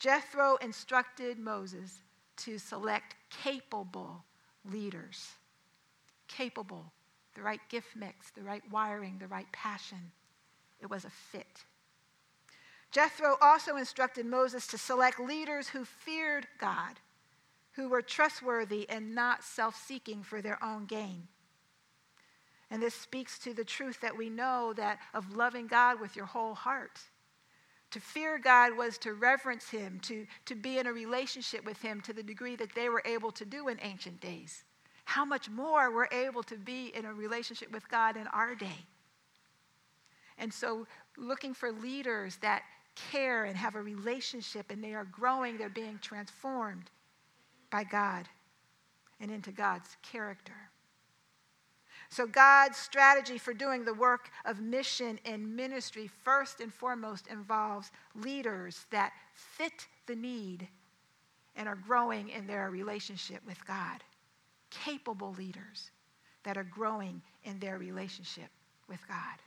Jethro 0.00 0.56
instructed 0.62 1.38
Moses 1.38 2.00
to 2.38 2.58
select 2.58 3.16
capable 3.28 4.24
leaders. 4.64 5.32
Capable, 6.26 6.90
the 7.34 7.42
right 7.42 7.60
gift 7.68 7.94
mix, 7.94 8.30
the 8.30 8.42
right 8.42 8.62
wiring, 8.70 9.18
the 9.18 9.26
right 9.26 9.50
passion. 9.52 10.10
It 10.80 10.88
was 10.88 11.04
a 11.04 11.10
fit. 11.10 11.64
Jethro 12.90 13.36
also 13.42 13.76
instructed 13.76 14.24
Moses 14.24 14.66
to 14.68 14.78
select 14.78 15.20
leaders 15.20 15.68
who 15.68 15.84
feared 15.84 16.46
God, 16.58 16.98
who 17.72 17.90
were 17.90 18.02
trustworthy 18.02 18.88
and 18.88 19.14
not 19.14 19.44
self 19.44 19.76
seeking 19.76 20.22
for 20.22 20.40
their 20.40 20.58
own 20.64 20.86
gain. 20.86 21.28
And 22.70 22.82
this 22.82 22.94
speaks 22.94 23.38
to 23.40 23.52
the 23.52 23.64
truth 23.64 24.00
that 24.00 24.16
we 24.16 24.30
know 24.30 24.72
that 24.78 24.98
of 25.12 25.36
loving 25.36 25.66
God 25.66 26.00
with 26.00 26.16
your 26.16 26.26
whole 26.26 26.54
heart 26.54 27.00
To 27.90 28.00
fear 28.00 28.38
God 28.38 28.76
was 28.76 28.98
to 28.98 29.14
reverence 29.14 29.68
Him, 29.68 29.98
to, 30.02 30.26
to 30.46 30.54
be 30.54 30.78
in 30.78 30.86
a 30.86 30.92
relationship 30.92 31.64
with 31.64 31.80
Him 31.82 32.00
to 32.02 32.12
the 32.12 32.22
degree 32.22 32.56
that 32.56 32.74
they 32.74 32.88
were 32.88 33.02
able 33.04 33.32
to 33.32 33.44
do 33.44 33.68
in 33.68 33.78
ancient 33.82 34.20
days. 34.20 34.64
How 35.04 35.24
much 35.24 35.50
more 35.50 35.92
we're 35.92 36.08
able 36.12 36.42
to 36.44 36.56
be 36.56 36.92
in 36.94 37.04
a 37.04 37.12
relationship 37.12 37.72
with 37.72 37.88
God 37.88 38.16
in 38.16 38.28
our 38.28 38.54
day. 38.54 38.86
And 40.38 40.54
so, 40.54 40.86
looking 41.18 41.52
for 41.52 41.72
leaders 41.72 42.36
that 42.42 42.62
care 42.94 43.44
and 43.44 43.56
have 43.56 43.74
a 43.74 43.82
relationship 43.82 44.70
and 44.70 44.82
they 44.82 44.94
are 44.94 45.04
growing, 45.04 45.58
they're 45.58 45.68
being 45.68 45.98
transformed 46.00 46.90
by 47.70 47.84
God 47.84 48.28
and 49.20 49.30
into 49.30 49.52
God's 49.52 49.96
character. 50.02 50.70
So, 52.10 52.26
God's 52.26 52.76
strategy 52.76 53.38
for 53.38 53.54
doing 53.54 53.84
the 53.84 53.94
work 53.94 54.30
of 54.44 54.60
mission 54.60 55.20
and 55.24 55.54
ministry, 55.54 56.10
first 56.24 56.60
and 56.60 56.74
foremost, 56.74 57.28
involves 57.28 57.92
leaders 58.16 58.84
that 58.90 59.12
fit 59.34 59.86
the 60.06 60.16
need 60.16 60.66
and 61.54 61.68
are 61.68 61.76
growing 61.76 62.30
in 62.30 62.48
their 62.48 62.68
relationship 62.70 63.40
with 63.46 63.64
God. 63.64 64.02
Capable 64.70 65.34
leaders 65.38 65.92
that 66.42 66.56
are 66.56 66.64
growing 66.64 67.22
in 67.44 67.60
their 67.60 67.78
relationship 67.78 68.48
with 68.88 69.06
God. 69.06 69.38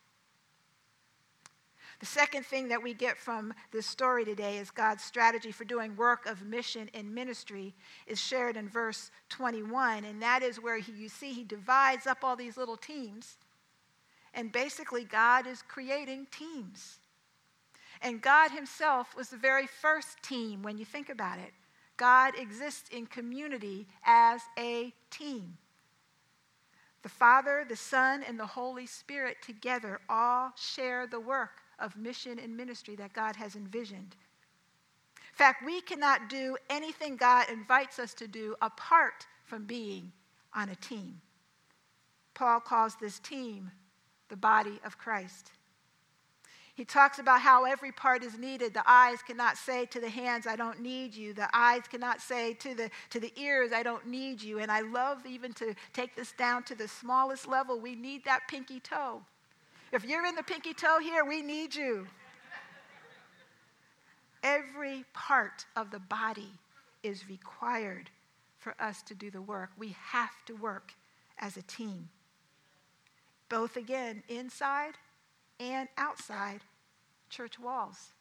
The 2.03 2.09
second 2.09 2.45
thing 2.45 2.67
that 2.67 2.83
we 2.83 2.93
get 2.93 3.17
from 3.17 3.53
this 3.71 3.85
story 3.85 4.25
today 4.25 4.57
is 4.57 4.71
God's 4.71 5.01
strategy 5.01 5.53
for 5.53 5.63
doing 5.63 5.95
work 5.95 6.25
of 6.25 6.45
mission 6.45 6.89
and 6.93 7.15
ministry 7.15 7.73
is 8.07 8.19
shared 8.19 8.57
in 8.57 8.67
verse 8.67 9.09
21. 9.29 10.03
And 10.03 10.21
that 10.21 10.43
is 10.43 10.61
where 10.61 10.79
he, 10.79 10.91
you 10.91 11.07
see 11.07 11.31
he 11.31 11.45
divides 11.45 12.05
up 12.05 12.17
all 12.21 12.35
these 12.35 12.57
little 12.57 12.75
teams. 12.75 13.37
And 14.33 14.51
basically, 14.51 15.05
God 15.05 15.47
is 15.47 15.61
creating 15.61 16.27
teams. 16.29 16.99
And 18.01 18.21
God 18.21 18.51
Himself 18.51 19.15
was 19.15 19.29
the 19.29 19.37
very 19.37 19.65
first 19.65 20.21
team 20.21 20.61
when 20.61 20.77
you 20.77 20.83
think 20.83 21.07
about 21.07 21.39
it. 21.39 21.53
God 21.95 22.37
exists 22.37 22.89
in 22.89 23.05
community 23.05 23.87
as 24.03 24.41
a 24.59 24.91
team. 25.09 25.55
The 27.01 27.07
Father, 27.07 27.65
the 27.65 27.77
Son, 27.77 28.25
and 28.27 28.37
the 28.37 28.45
Holy 28.45 28.87
Spirit 28.87 29.37
together 29.41 30.01
all 30.09 30.51
share 30.57 31.07
the 31.07 31.21
work 31.21 31.62
of 31.83 31.95
mission 31.97 32.39
and 32.39 32.55
ministry 32.57 32.95
that 32.95 33.13
God 33.13 33.35
has 33.35 33.55
envisioned. 33.55 34.15
In 35.15 35.37
fact, 35.37 35.65
we 35.65 35.81
cannot 35.81 36.29
do 36.29 36.57
anything 36.69 37.17
God 37.17 37.49
invites 37.51 37.99
us 37.99 38.13
to 38.15 38.27
do 38.27 38.55
apart 38.61 39.27
from 39.43 39.65
being 39.65 40.11
on 40.55 40.69
a 40.69 40.75
team. 40.75 41.21
Paul 42.33 42.59
calls 42.59 42.95
this 42.95 43.19
team 43.19 43.71
the 44.29 44.37
body 44.37 44.79
of 44.85 44.97
Christ. 44.97 45.51
He 46.75 46.85
talks 46.85 47.19
about 47.19 47.41
how 47.41 47.65
every 47.65 47.91
part 47.91 48.23
is 48.23 48.37
needed. 48.37 48.73
The 48.73 48.83
eyes 48.87 49.19
cannot 49.21 49.57
say 49.57 49.85
to 49.87 49.99
the 49.99 50.09
hands, 50.09 50.47
I 50.47 50.55
don't 50.55 50.79
need 50.79 51.13
you. 51.13 51.33
The 51.33 51.49
eyes 51.53 51.83
cannot 51.87 52.19
say 52.19 52.55
to 52.55 52.73
the, 52.73 52.89
to 53.11 53.19
the 53.19 53.31
ears, 53.37 53.71
I 53.71 53.83
don't 53.83 54.07
need 54.07 54.41
you. 54.41 54.57
And 54.57 54.71
I 54.71 54.81
love 54.81 55.23
even 55.27 55.53
to 55.53 55.75
take 55.93 56.15
this 56.15 56.31
down 56.31 56.63
to 56.63 56.75
the 56.75 56.87
smallest 56.87 57.47
level. 57.47 57.79
We 57.79 57.93
need 57.93 58.25
that 58.25 58.47
pinky 58.47 58.79
toe. 58.79 59.21
If 59.93 60.03
you're 60.05 60.25
in 60.25 60.33
the 60.33 60.41
pinky 60.41 60.73
toe 60.73 60.97
here, 60.99 61.23
we 61.23 61.43
need 61.43 61.75
you. 61.75 62.07
Every 64.41 65.05
part 65.13 65.65
of 65.75 65.91
the 65.91 65.99
body 65.99 66.49
is 67.03 67.29
required 67.29 68.09
for 68.57 68.73
us 68.79 69.03
to 69.03 69.13
do 69.13 69.29
the 69.29 69.41
work. 69.41 69.69
We 69.77 69.95
have 70.01 70.31
to 70.47 70.55
work 70.55 70.93
as 71.37 71.57
a 71.57 71.61
team, 71.61 72.09
both 73.49 73.77
again, 73.77 74.23
inside 74.29 74.95
and 75.59 75.87
outside 75.99 76.61
church 77.29 77.59
walls. 77.59 78.13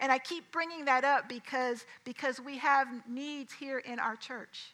And 0.00 0.10
I 0.10 0.16
keep 0.16 0.50
bringing 0.52 0.86
that 0.86 1.04
up 1.04 1.28
because, 1.28 1.84
because 2.04 2.40
we 2.40 2.56
have 2.56 2.88
needs 3.06 3.52
here 3.52 3.78
in 3.80 3.98
our 3.98 4.16
church. 4.16 4.72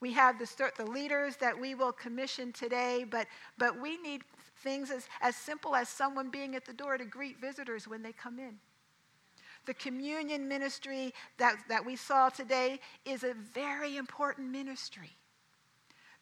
We 0.00 0.12
have 0.14 0.38
the, 0.38 0.70
the 0.78 0.90
leaders 0.90 1.36
that 1.36 1.60
we 1.60 1.74
will 1.74 1.92
commission 1.92 2.52
today, 2.52 3.04
but, 3.08 3.26
but 3.58 3.80
we 3.80 3.98
need 3.98 4.22
Things 4.62 4.90
as, 4.90 5.08
as 5.20 5.34
simple 5.34 5.74
as 5.74 5.88
someone 5.88 6.30
being 6.30 6.54
at 6.54 6.64
the 6.64 6.72
door 6.72 6.96
to 6.96 7.04
greet 7.04 7.40
visitors 7.40 7.88
when 7.88 8.02
they 8.02 8.12
come 8.12 8.38
in. 8.38 8.58
The 9.66 9.74
communion 9.74 10.48
ministry 10.48 11.12
that, 11.38 11.56
that 11.68 11.84
we 11.84 11.96
saw 11.96 12.28
today 12.28 12.80
is 13.04 13.22
a 13.22 13.34
very 13.34 13.96
important 13.96 14.50
ministry. 14.50 15.10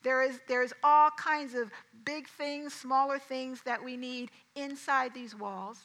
There 0.02 0.22
is 0.22 0.40
there's 0.48 0.72
all 0.82 1.10
kinds 1.10 1.54
of 1.54 1.70
big 2.04 2.26
things, 2.28 2.72
smaller 2.72 3.18
things 3.18 3.60
that 3.64 3.82
we 3.82 3.96
need 3.96 4.30
inside 4.56 5.12
these 5.12 5.34
walls 5.34 5.78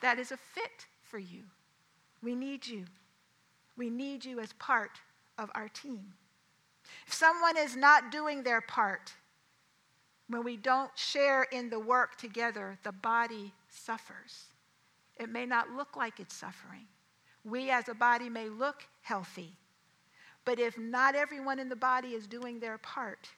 that 0.00 0.18
is 0.18 0.32
a 0.32 0.36
fit 0.36 0.86
for 1.02 1.18
you. 1.18 1.42
We 2.22 2.34
need 2.34 2.66
you. 2.66 2.84
We 3.76 3.90
need 3.90 4.24
you 4.24 4.40
as 4.40 4.52
part 4.54 5.00
of 5.38 5.50
our 5.54 5.68
team. 5.68 6.12
If 7.06 7.12
someone 7.12 7.56
is 7.56 7.76
not 7.76 8.10
doing 8.10 8.42
their 8.42 8.60
part, 8.60 9.12
when 10.28 10.44
we 10.44 10.56
don't 10.56 10.90
share 10.96 11.44
in 11.44 11.70
the 11.70 11.80
work 11.80 12.16
together, 12.16 12.78
the 12.82 12.92
body 12.92 13.52
suffers. 13.68 14.46
It 15.16 15.30
may 15.30 15.46
not 15.46 15.72
look 15.72 15.96
like 15.96 16.20
it's 16.20 16.34
suffering. 16.34 16.86
We 17.44 17.70
as 17.70 17.88
a 17.88 17.94
body 17.94 18.28
may 18.28 18.48
look 18.48 18.84
healthy. 19.02 19.52
But 20.44 20.58
if 20.58 20.78
not 20.78 21.14
everyone 21.14 21.58
in 21.58 21.68
the 21.68 21.76
body 21.76 22.08
is 22.08 22.26
doing 22.26 22.60
their 22.60 22.78
part, 22.78 23.28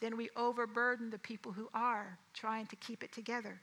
then 0.00 0.16
we 0.16 0.28
overburden 0.36 1.10
the 1.10 1.18
people 1.18 1.52
who 1.52 1.68
are 1.72 2.18
trying 2.34 2.66
to 2.66 2.76
keep 2.76 3.02
it 3.02 3.12
together. 3.12 3.60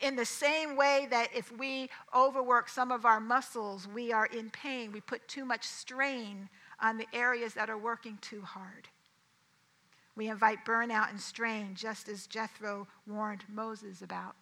In 0.00 0.16
the 0.16 0.24
same 0.24 0.76
way 0.76 1.06
that 1.10 1.28
if 1.34 1.50
we 1.56 1.88
overwork 2.14 2.68
some 2.68 2.92
of 2.92 3.04
our 3.04 3.20
muscles, 3.20 3.86
we 3.88 4.12
are 4.12 4.26
in 4.26 4.50
pain. 4.50 4.92
We 4.92 5.00
put 5.00 5.26
too 5.28 5.44
much 5.44 5.64
strain 5.64 6.48
on 6.80 6.98
the 6.98 7.06
areas 7.12 7.54
that 7.54 7.70
are 7.70 7.78
working 7.78 8.18
too 8.20 8.42
hard. 8.42 8.88
We 10.18 10.26
invite 10.26 10.64
burnout 10.66 11.10
and 11.10 11.20
strain, 11.20 11.76
just 11.76 12.08
as 12.08 12.26
Jethro 12.26 12.88
warned 13.06 13.44
Moses 13.48 14.02
about. 14.02 14.34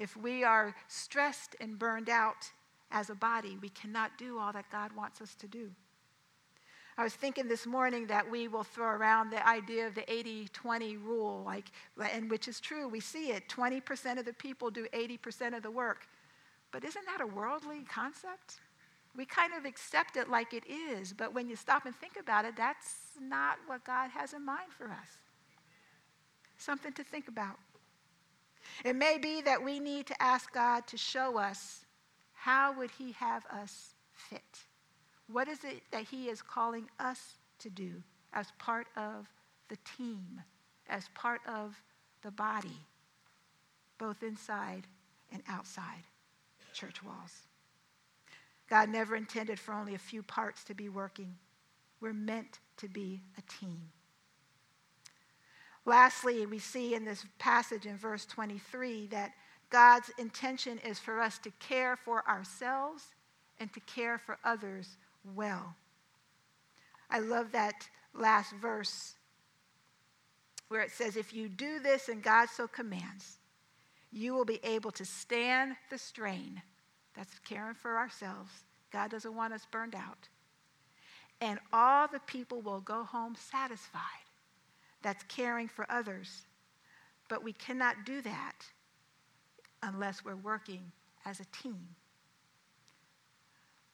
If 0.00 0.16
we 0.16 0.42
are 0.42 0.74
stressed 0.88 1.54
and 1.60 1.78
burned 1.78 2.10
out 2.10 2.50
as 2.90 3.08
a 3.08 3.14
body, 3.14 3.56
we 3.62 3.68
cannot 3.68 4.18
do 4.18 4.40
all 4.40 4.52
that 4.52 4.68
God 4.72 4.90
wants 4.96 5.20
us 5.20 5.36
to 5.36 5.46
do. 5.46 5.70
I 6.98 7.04
was 7.04 7.14
thinking 7.14 7.46
this 7.46 7.66
morning 7.66 8.08
that 8.08 8.28
we 8.28 8.48
will 8.48 8.64
throw 8.64 8.88
around 8.88 9.30
the 9.30 9.46
idea 9.46 9.86
of 9.86 9.94
the 9.94 10.12
80 10.12 10.48
20 10.52 10.96
rule, 10.96 11.44
like, 11.46 11.66
and 12.12 12.28
which 12.28 12.48
is 12.48 12.58
true. 12.58 12.88
We 12.88 12.98
see 12.98 13.30
it 13.30 13.48
20% 13.48 14.18
of 14.18 14.24
the 14.24 14.32
people 14.32 14.70
do 14.72 14.88
80% 14.92 15.56
of 15.56 15.62
the 15.62 15.70
work. 15.70 16.08
But 16.72 16.82
isn't 16.82 17.06
that 17.06 17.20
a 17.20 17.26
worldly 17.28 17.84
concept? 17.88 18.56
We 19.16 19.24
kind 19.24 19.52
of 19.56 19.64
accept 19.64 20.16
it 20.16 20.28
like 20.28 20.52
it 20.52 20.64
is, 20.66 21.12
but 21.12 21.32
when 21.32 21.48
you 21.48 21.56
stop 21.56 21.86
and 21.86 21.94
think 21.94 22.14
about 22.20 22.44
it, 22.44 22.56
that's 22.56 22.96
not 23.20 23.58
what 23.66 23.84
God 23.84 24.10
has 24.10 24.34
in 24.34 24.44
mind 24.44 24.70
for 24.76 24.86
us. 24.86 25.18
Something 26.58 26.92
to 26.92 27.04
think 27.04 27.28
about. 27.28 27.56
It 28.84 28.96
may 28.96 29.18
be 29.18 29.40
that 29.42 29.62
we 29.62 29.80
need 29.80 30.06
to 30.08 30.22
ask 30.22 30.52
God 30.52 30.86
to 30.88 30.96
show 30.96 31.38
us 31.38 31.84
how 32.32 32.74
would 32.76 32.90
he 32.90 33.12
have 33.12 33.44
us 33.46 33.94
fit? 34.12 34.64
What 35.30 35.48
is 35.48 35.64
it 35.64 35.82
that 35.90 36.04
he 36.04 36.28
is 36.28 36.42
calling 36.42 36.88
us 37.00 37.38
to 37.60 37.70
do 37.70 38.02
as 38.32 38.52
part 38.58 38.86
of 38.96 39.26
the 39.68 39.78
team, 39.96 40.40
as 40.88 41.08
part 41.14 41.40
of 41.46 41.74
the 42.22 42.30
body, 42.30 42.80
both 43.98 44.22
inside 44.22 44.86
and 45.32 45.42
outside 45.48 46.04
church 46.74 47.02
walls? 47.02 47.46
God 48.68 48.88
never 48.88 49.14
intended 49.14 49.58
for 49.58 49.72
only 49.72 49.94
a 49.94 49.98
few 49.98 50.22
parts 50.22 50.64
to 50.64 50.74
be 50.74 50.88
working. 50.88 51.36
We're 52.00 52.12
meant 52.12 52.58
to 52.78 52.88
be 52.88 53.22
a 53.38 53.42
team. 53.42 53.90
Lastly, 55.84 56.46
we 56.46 56.58
see 56.58 56.94
in 56.94 57.04
this 57.04 57.24
passage 57.38 57.86
in 57.86 57.96
verse 57.96 58.26
23 58.26 59.06
that 59.08 59.32
God's 59.70 60.10
intention 60.18 60.78
is 60.78 60.98
for 60.98 61.20
us 61.20 61.38
to 61.38 61.50
care 61.60 61.96
for 61.96 62.26
ourselves 62.28 63.04
and 63.60 63.72
to 63.72 63.80
care 63.80 64.18
for 64.18 64.38
others 64.44 64.96
well. 65.34 65.74
I 67.08 67.20
love 67.20 67.52
that 67.52 67.88
last 68.14 68.52
verse 68.54 69.14
where 70.68 70.80
it 70.80 70.90
says, 70.90 71.16
If 71.16 71.32
you 71.32 71.48
do 71.48 71.78
this 71.78 72.08
and 72.08 72.22
God 72.22 72.48
so 72.48 72.66
commands, 72.66 73.38
you 74.10 74.34
will 74.34 74.44
be 74.44 74.60
able 74.64 74.90
to 74.92 75.04
stand 75.04 75.76
the 75.90 75.98
strain 75.98 76.62
that's 77.16 77.38
caring 77.40 77.74
for 77.74 77.96
ourselves. 77.96 78.50
God 78.92 79.10
doesn't 79.10 79.34
want 79.34 79.52
us 79.52 79.66
burned 79.70 79.94
out. 79.94 80.28
And 81.40 81.58
all 81.72 82.08
the 82.08 82.20
people 82.20 82.60
will 82.60 82.80
go 82.80 83.04
home 83.04 83.36
satisfied. 83.50 84.00
That's 85.02 85.24
caring 85.24 85.68
for 85.68 85.90
others. 85.90 86.42
But 87.28 87.42
we 87.42 87.52
cannot 87.52 88.04
do 88.04 88.22
that 88.22 88.54
unless 89.82 90.24
we're 90.24 90.36
working 90.36 90.80
as 91.24 91.40
a 91.40 91.44
team. 91.46 91.88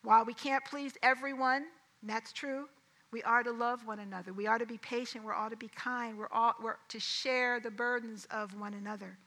While 0.03 0.25
we 0.25 0.35
can't 0.35 0.65
please 0.65 0.97
everyone, 1.03 1.65
that's 2.03 2.33
true, 2.33 2.67
we 3.13 3.23
are 3.23 3.43
to 3.43 3.53
love 3.53 3.87
one 3.87 4.01
another. 4.01 4.33
We 4.33 4.47
are 4.47 4.59
to 4.59 4.67
be 4.67 4.79
patient. 4.79 5.25
We're 5.25 5.35
all 5.35 5.51
to 5.51 5.57
be 5.57 5.69
kind. 5.69 6.19
We're 6.19 6.33
all 6.33 6.55
we're 6.63 6.77
to 6.89 6.99
share 6.99 7.61
the 7.61 7.71
burdens 7.71 8.27
of 8.31 8.59
one 8.59 8.75
another. 8.75 9.19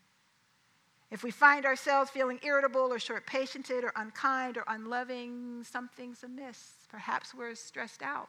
If 1.16 1.24
we 1.24 1.32
find 1.32 1.66
ourselves 1.66 2.12
feeling 2.12 2.42
irritable 2.44 2.92
or 2.92 3.00
short 3.00 3.26
patiented 3.26 3.86
or 3.86 3.94
unkind 3.96 4.58
or 4.58 4.66
unloving, 4.68 5.64
something's 5.64 6.24
amiss. 6.24 6.74
Perhaps 6.90 7.34
we're 7.34 7.56
stressed 7.56 8.02
out. 8.02 8.28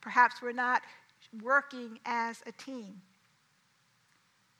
Perhaps 0.00 0.40
we're 0.40 0.52
not 0.52 0.82
working 1.42 1.98
as 2.06 2.44
a 2.46 2.52
team. 2.52 3.02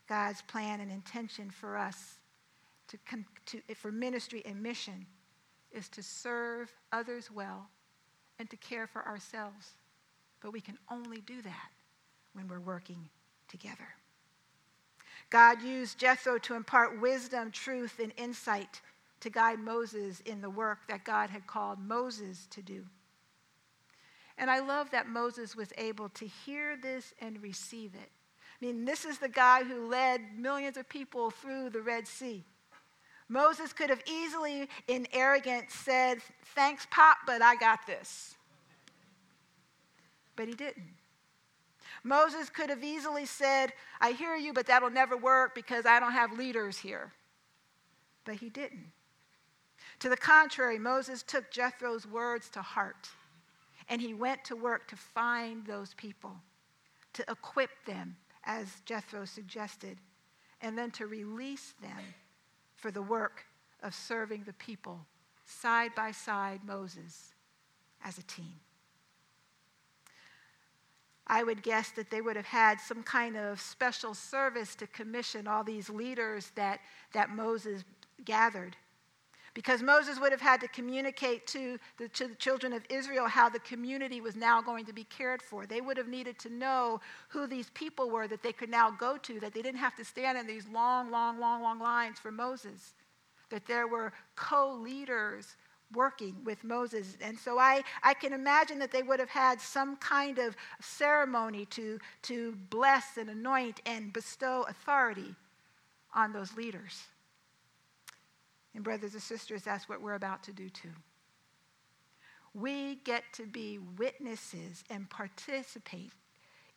God's 0.08 0.42
plan 0.42 0.80
and 0.80 0.90
intention 0.90 1.50
for 1.50 1.76
us 1.76 2.18
to, 2.88 2.98
to, 3.46 3.74
for 3.76 3.92
ministry 3.92 4.42
and 4.44 4.60
mission 4.60 5.06
is 5.70 5.88
to 5.90 6.02
serve 6.02 6.74
others 6.90 7.30
well 7.30 7.68
and 8.40 8.50
to 8.50 8.56
care 8.56 8.88
for 8.88 9.06
ourselves. 9.06 9.74
But 10.42 10.52
we 10.52 10.60
can 10.60 10.78
only 10.90 11.20
do 11.20 11.40
that 11.42 11.70
when 12.32 12.48
we're 12.48 12.58
working 12.58 13.08
together. 13.46 13.86
God 15.30 15.62
used 15.62 15.98
Jethro 15.98 16.38
to 16.38 16.54
impart 16.54 17.00
wisdom, 17.00 17.50
truth, 17.50 17.98
and 17.98 18.12
insight 18.16 18.80
to 19.20 19.30
guide 19.30 19.58
Moses 19.58 20.20
in 20.20 20.40
the 20.40 20.50
work 20.50 20.80
that 20.88 21.04
God 21.04 21.30
had 21.30 21.46
called 21.46 21.78
Moses 21.78 22.46
to 22.50 22.62
do. 22.62 22.84
And 24.36 24.50
I 24.50 24.60
love 24.60 24.90
that 24.90 25.08
Moses 25.08 25.56
was 25.56 25.72
able 25.78 26.08
to 26.10 26.26
hear 26.26 26.76
this 26.76 27.14
and 27.20 27.42
receive 27.42 27.94
it. 27.94 28.10
I 28.60 28.66
mean, 28.66 28.84
this 28.84 29.04
is 29.04 29.18
the 29.18 29.28
guy 29.28 29.64
who 29.64 29.88
led 29.88 30.20
millions 30.36 30.76
of 30.76 30.88
people 30.88 31.30
through 31.30 31.70
the 31.70 31.80
Red 31.80 32.06
Sea. 32.06 32.44
Moses 33.28 33.72
could 33.72 33.90
have 33.90 34.02
easily, 34.06 34.68
in 34.86 35.06
arrogance, 35.12 35.72
said, 35.72 36.18
Thanks, 36.54 36.86
Pop, 36.90 37.18
but 37.26 37.42
I 37.42 37.56
got 37.56 37.86
this. 37.86 38.36
But 40.36 40.48
he 40.48 40.54
didn't. 40.54 40.94
Moses 42.04 42.50
could 42.50 42.68
have 42.68 42.84
easily 42.84 43.24
said, 43.24 43.72
I 44.00 44.12
hear 44.12 44.36
you, 44.36 44.52
but 44.52 44.66
that'll 44.66 44.90
never 44.90 45.16
work 45.16 45.54
because 45.54 45.86
I 45.86 45.98
don't 45.98 46.12
have 46.12 46.38
leaders 46.38 46.78
here. 46.78 47.12
But 48.24 48.36
he 48.36 48.50
didn't. 48.50 48.92
To 50.00 50.08
the 50.08 50.16
contrary, 50.16 50.78
Moses 50.78 51.22
took 51.22 51.50
Jethro's 51.50 52.06
words 52.06 52.50
to 52.50 52.62
heart 52.62 53.08
and 53.88 54.00
he 54.00 54.14
went 54.14 54.44
to 54.44 54.56
work 54.56 54.88
to 54.88 54.96
find 54.96 55.66
those 55.66 55.94
people, 55.94 56.34
to 57.12 57.24
equip 57.30 57.70
them, 57.86 58.16
as 58.44 58.80
Jethro 58.84 59.24
suggested, 59.24 59.98
and 60.60 60.76
then 60.76 60.90
to 60.92 61.06
release 61.06 61.74
them 61.80 62.14
for 62.76 62.90
the 62.90 63.02
work 63.02 63.44
of 63.82 63.94
serving 63.94 64.44
the 64.44 64.52
people 64.54 65.06
side 65.44 65.94
by 65.94 66.10
side 66.10 66.60
Moses 66.64 67.34
as 68.02 68.18
a 68.18 68.22
team. 68.22 68.54
I 71.26 71.42
would 71.42 71.62
guess 71.62 71.90
that 71.92 72.10
they 72.10 72.20
would 72.20 72.36
have 72.36 72.46
had 72.46 72.80
some 72.80 73.02
kind 73.02 73.36
of 73.36 73.60
special 73.60 74.14
service 74.14 74.74
to 74.76 74.86
commission 74.86 75.46
all 75.46 75.64
these 75.64 75.88
leaders 75.88 76.52
that, 76.54 76.80
that 77.12 77.30
Moses 77.30 77.84
gathered. 78.24 78.76
Because 79.54 79.82
Moses 79.82 80.20
would 80.20 80.32
have 80.32 80.40
had 80.40 80.60
to 80.62 80.68
communicate 80.68 81.46
to 81.48 81.78
the, 81.96 82.08
to 82.08 82.26
the 82.26 82.34
children 82.34 82.72
of 82.72 82.82
Israel 82.90 83.28
how 83.28 83.48
the 83.48 83.60
community 83.60 84.20
was 84.20 84.34
now 84.34 84.60
going 84.60 84.84
to 84.84 84.92
be 84.92 85.04
cared 85.04 85.40
for. 85.40 85.64
They 85.64 85.80
would 85.80 85.96
have 85.96 86.08
needed 86.08 86.40
to 86.40 86.50
know 86.50 87.00
who 87.28 87.46
these 87.46 87.70
people 87.70 88.10
were 88.10 88.26
that 88.26 88.42
they 88.42 88.52
could 88.52 88.68
now 88.68 88.90
go 88.90 89.16
to, 89.18 89.38
that 89.40 89.54
they 89.54 89.62
didn't 89.62 89.78
have 89.78 89.94
to 89.94 90.04
stand 90.04 90.36
in 90.36 90.46
these 90.46 90.66
long, 90.68 91.10
long, 91.10 91.38
long, 91.38 91.62
long 91.62 91.78
lines 91.78 92.18
for 92.18 92.32
Moses, 92.32 92.94
that 93.48 93.64
there 93.66 93.86
were 93.86 94.12
co 94.34 94.74
leaders 94.74 95.56
working 95.94 96.36
with 96.44 96.62
Moses. 96.64 97.16
And 97.20 97.38
so 97.38 97.58
I, 97.58 97.82
I 98.02 98.14
can 98.14 98.32
imagine 98.32 98.78
that 98.80 98.90
they 98.90 99.02
would 99.02 99.20
have 99.20 99.30
had 99.30 99.60
some 99.60 99.96
kind 99.96 100.38
of 100.38 100.56
ceremony 100.80 101.64
to, 101.66 101.98
to 102.22 102.56
bless 102.70 103.16
and 103.16 103.30
anoint 103.30 103.80
and 103.86 104.12
bestow 104.12 104.66
authority 104.68 105.34
on 106.14 106.32
those 106.32 106.56
leaders. 106.56 107.04
And, 108.74 108.82
brothers 108.82 109.14
and 109.14 109.22
sisters, 109.22 109.62
that's 109.62 109.88
what 109.88 110.02
we're 110.02 110.14
about 110.14 110.42
to 110.44 110.52
do 110.52 110.68
too. 110.68 110.90
We 112.54 112.96
get 113.04 113.24
to 113.34 113.46
be 113.46 113.78
witnesses 113.98 114.84
and 114.90 115.08
participate 115.10 116.12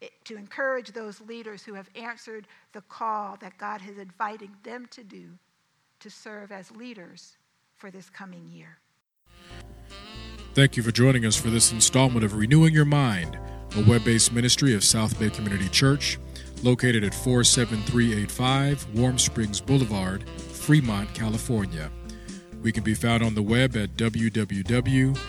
eh, 0.02 0.08
to 0.26 0.38
encourage 0.38 0.92
those 0.92 1.22
leaders 1.22 1.64
who 1.64 1.74
have 1.74 1.90
answered 1.96 2.48
the 2.74 2.82
call 2.82 3.38
that 3.42 3.58
God 3.58 3.82
has 3.82 3.98
invited 3.98 4.50
them 4.64 4.88
to 4.92 5.04
do 5.04 5.30
to 6.00 6.10
serve 6.10 6.52
as 6.52 6.72
leaders 6.72 7.38
for 7.76 7.92
this 7.92 8.10
coming 8.10 8.50
year. 8.52 8.78
Thank 10.58 10.76
you 10.76 10.82
for 10.82 10.92
joining 10.92 11.24
us 11.28 11.36
for 11.36 11.52
this 11.52 11.72
installment 11.72 12.26
of 12.26 12.34
Renewing 12.34 12.74
Your 12.74 12.84
Mind, 12.84 13.38
a 13.76 13.84
web 13.84 14.04
based 14.04 14.34
ministry 14.34 14.74
of 14.74 14.84
South 14.84 15.20
Bay 15.20 15.30
Community 15.30 15.70
Church, 15.70 16.18
located 16.64 17.04
at 17.04 17.14
47385 17.14 18.88
Warm 18.96 19.20
Springs 19.20 19.62
Boulevard, 19.62 20.28
Fremont, 20.28 21.14
California. 21.14 21.92
We 22.64 22.72
can 22.72 22.84
be 22.84 22.96
found 22.96 23.22
on 23.22 23.36
the 23.36 23.42
web 23.44 23.78
at 23.78 23.96
www.sobcc.org. 23.98 25.20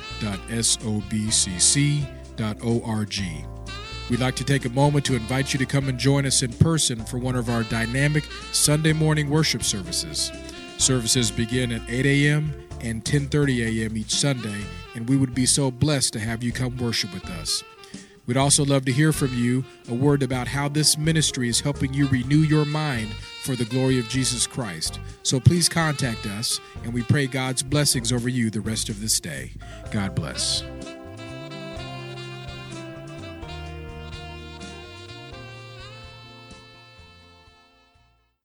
We'd 4.08 4.20
like 4.20 4.36
to 4.36 4.44
take 4.44 4.64
a 4.64 4.70
moment 4.70 5.04
to 5.04 5.14
invite 5.14 5.52
you 5.52 5.58
to 5.58 5.66
come 5.66 5.90
and 5.90 5.98
join 5.98 6.24
us 6.24 6.42
in 6.42 6.54
person 6.54 7.04
for 7.04 7.18
one 7.18 7.36
of 7.36 7.50
our 7.50 7.64
dynamic 7.64 8.24
Sunday 8.52 8.94
morning 8.94 9.28
worship 9.28 9.62
services. 9.62 10.32
Services 10.78 11.30
begin 11.30 11.70
at 11.72 11.82
8 11.86 12.06
a.m. 12.06 12.67
and 12.80 13.04
10:30 13.04 13.82
a.m. 13.82 13.96
each 13.96 14.14
Sunday, 14.14 14.62
and 14.94 15.08
we 15.08 15.16
would 15.16 15.34
be 15.34 15.46
so 15.46 15.70
blessed 15.70 16.12
to 16.14 16.20
have 16.20 16.42
you 16.42 16.52
come 16.52 16.76
worship 16.76 17.12
with 17.12 17.26
us. 17.26 17.62
We'd 18.26 18.36
also 18.36 18.62
love 18.62 18.84
to 18.84 18.92
hear 18.92 19.12
from 19.12 19.34
you 19.34 19.64
a 19.88 19.94
word 19.94 20.22
about 20.22 20.48
how 20.48 20.68
this 20.68 20.98
ministry 20.98 21.48
is 21.48 21.60
helping 21.60 21.94
you 21.94 22.06
renew 22.08 22.40
your 22.40 22.66
mind 22.66 23.08
for 23.42 23.56
the 23.56 23.64
glory 23.64 23.98
of 23.98 24.08
Jesus 24.08 24.46
Christ. 24.46 25.00
So 25.22 25.40
please 25.40 25.66
contact 25.66 26.26
us, 26.26 26.60
and 26.84 26.92
we 26.92 27.02
pray 27.02 27.26
God's 27.26 27.62
blessings 27.62 28.12
over 28.12 28.28
you 28.28 28.50
the 28.50 28.60
rest 28.60 28.90
of 28.90 29.00
this 29.00 29.18
day. 29.18 29.52
God 29.90 30.14
bless. 30.14 30.62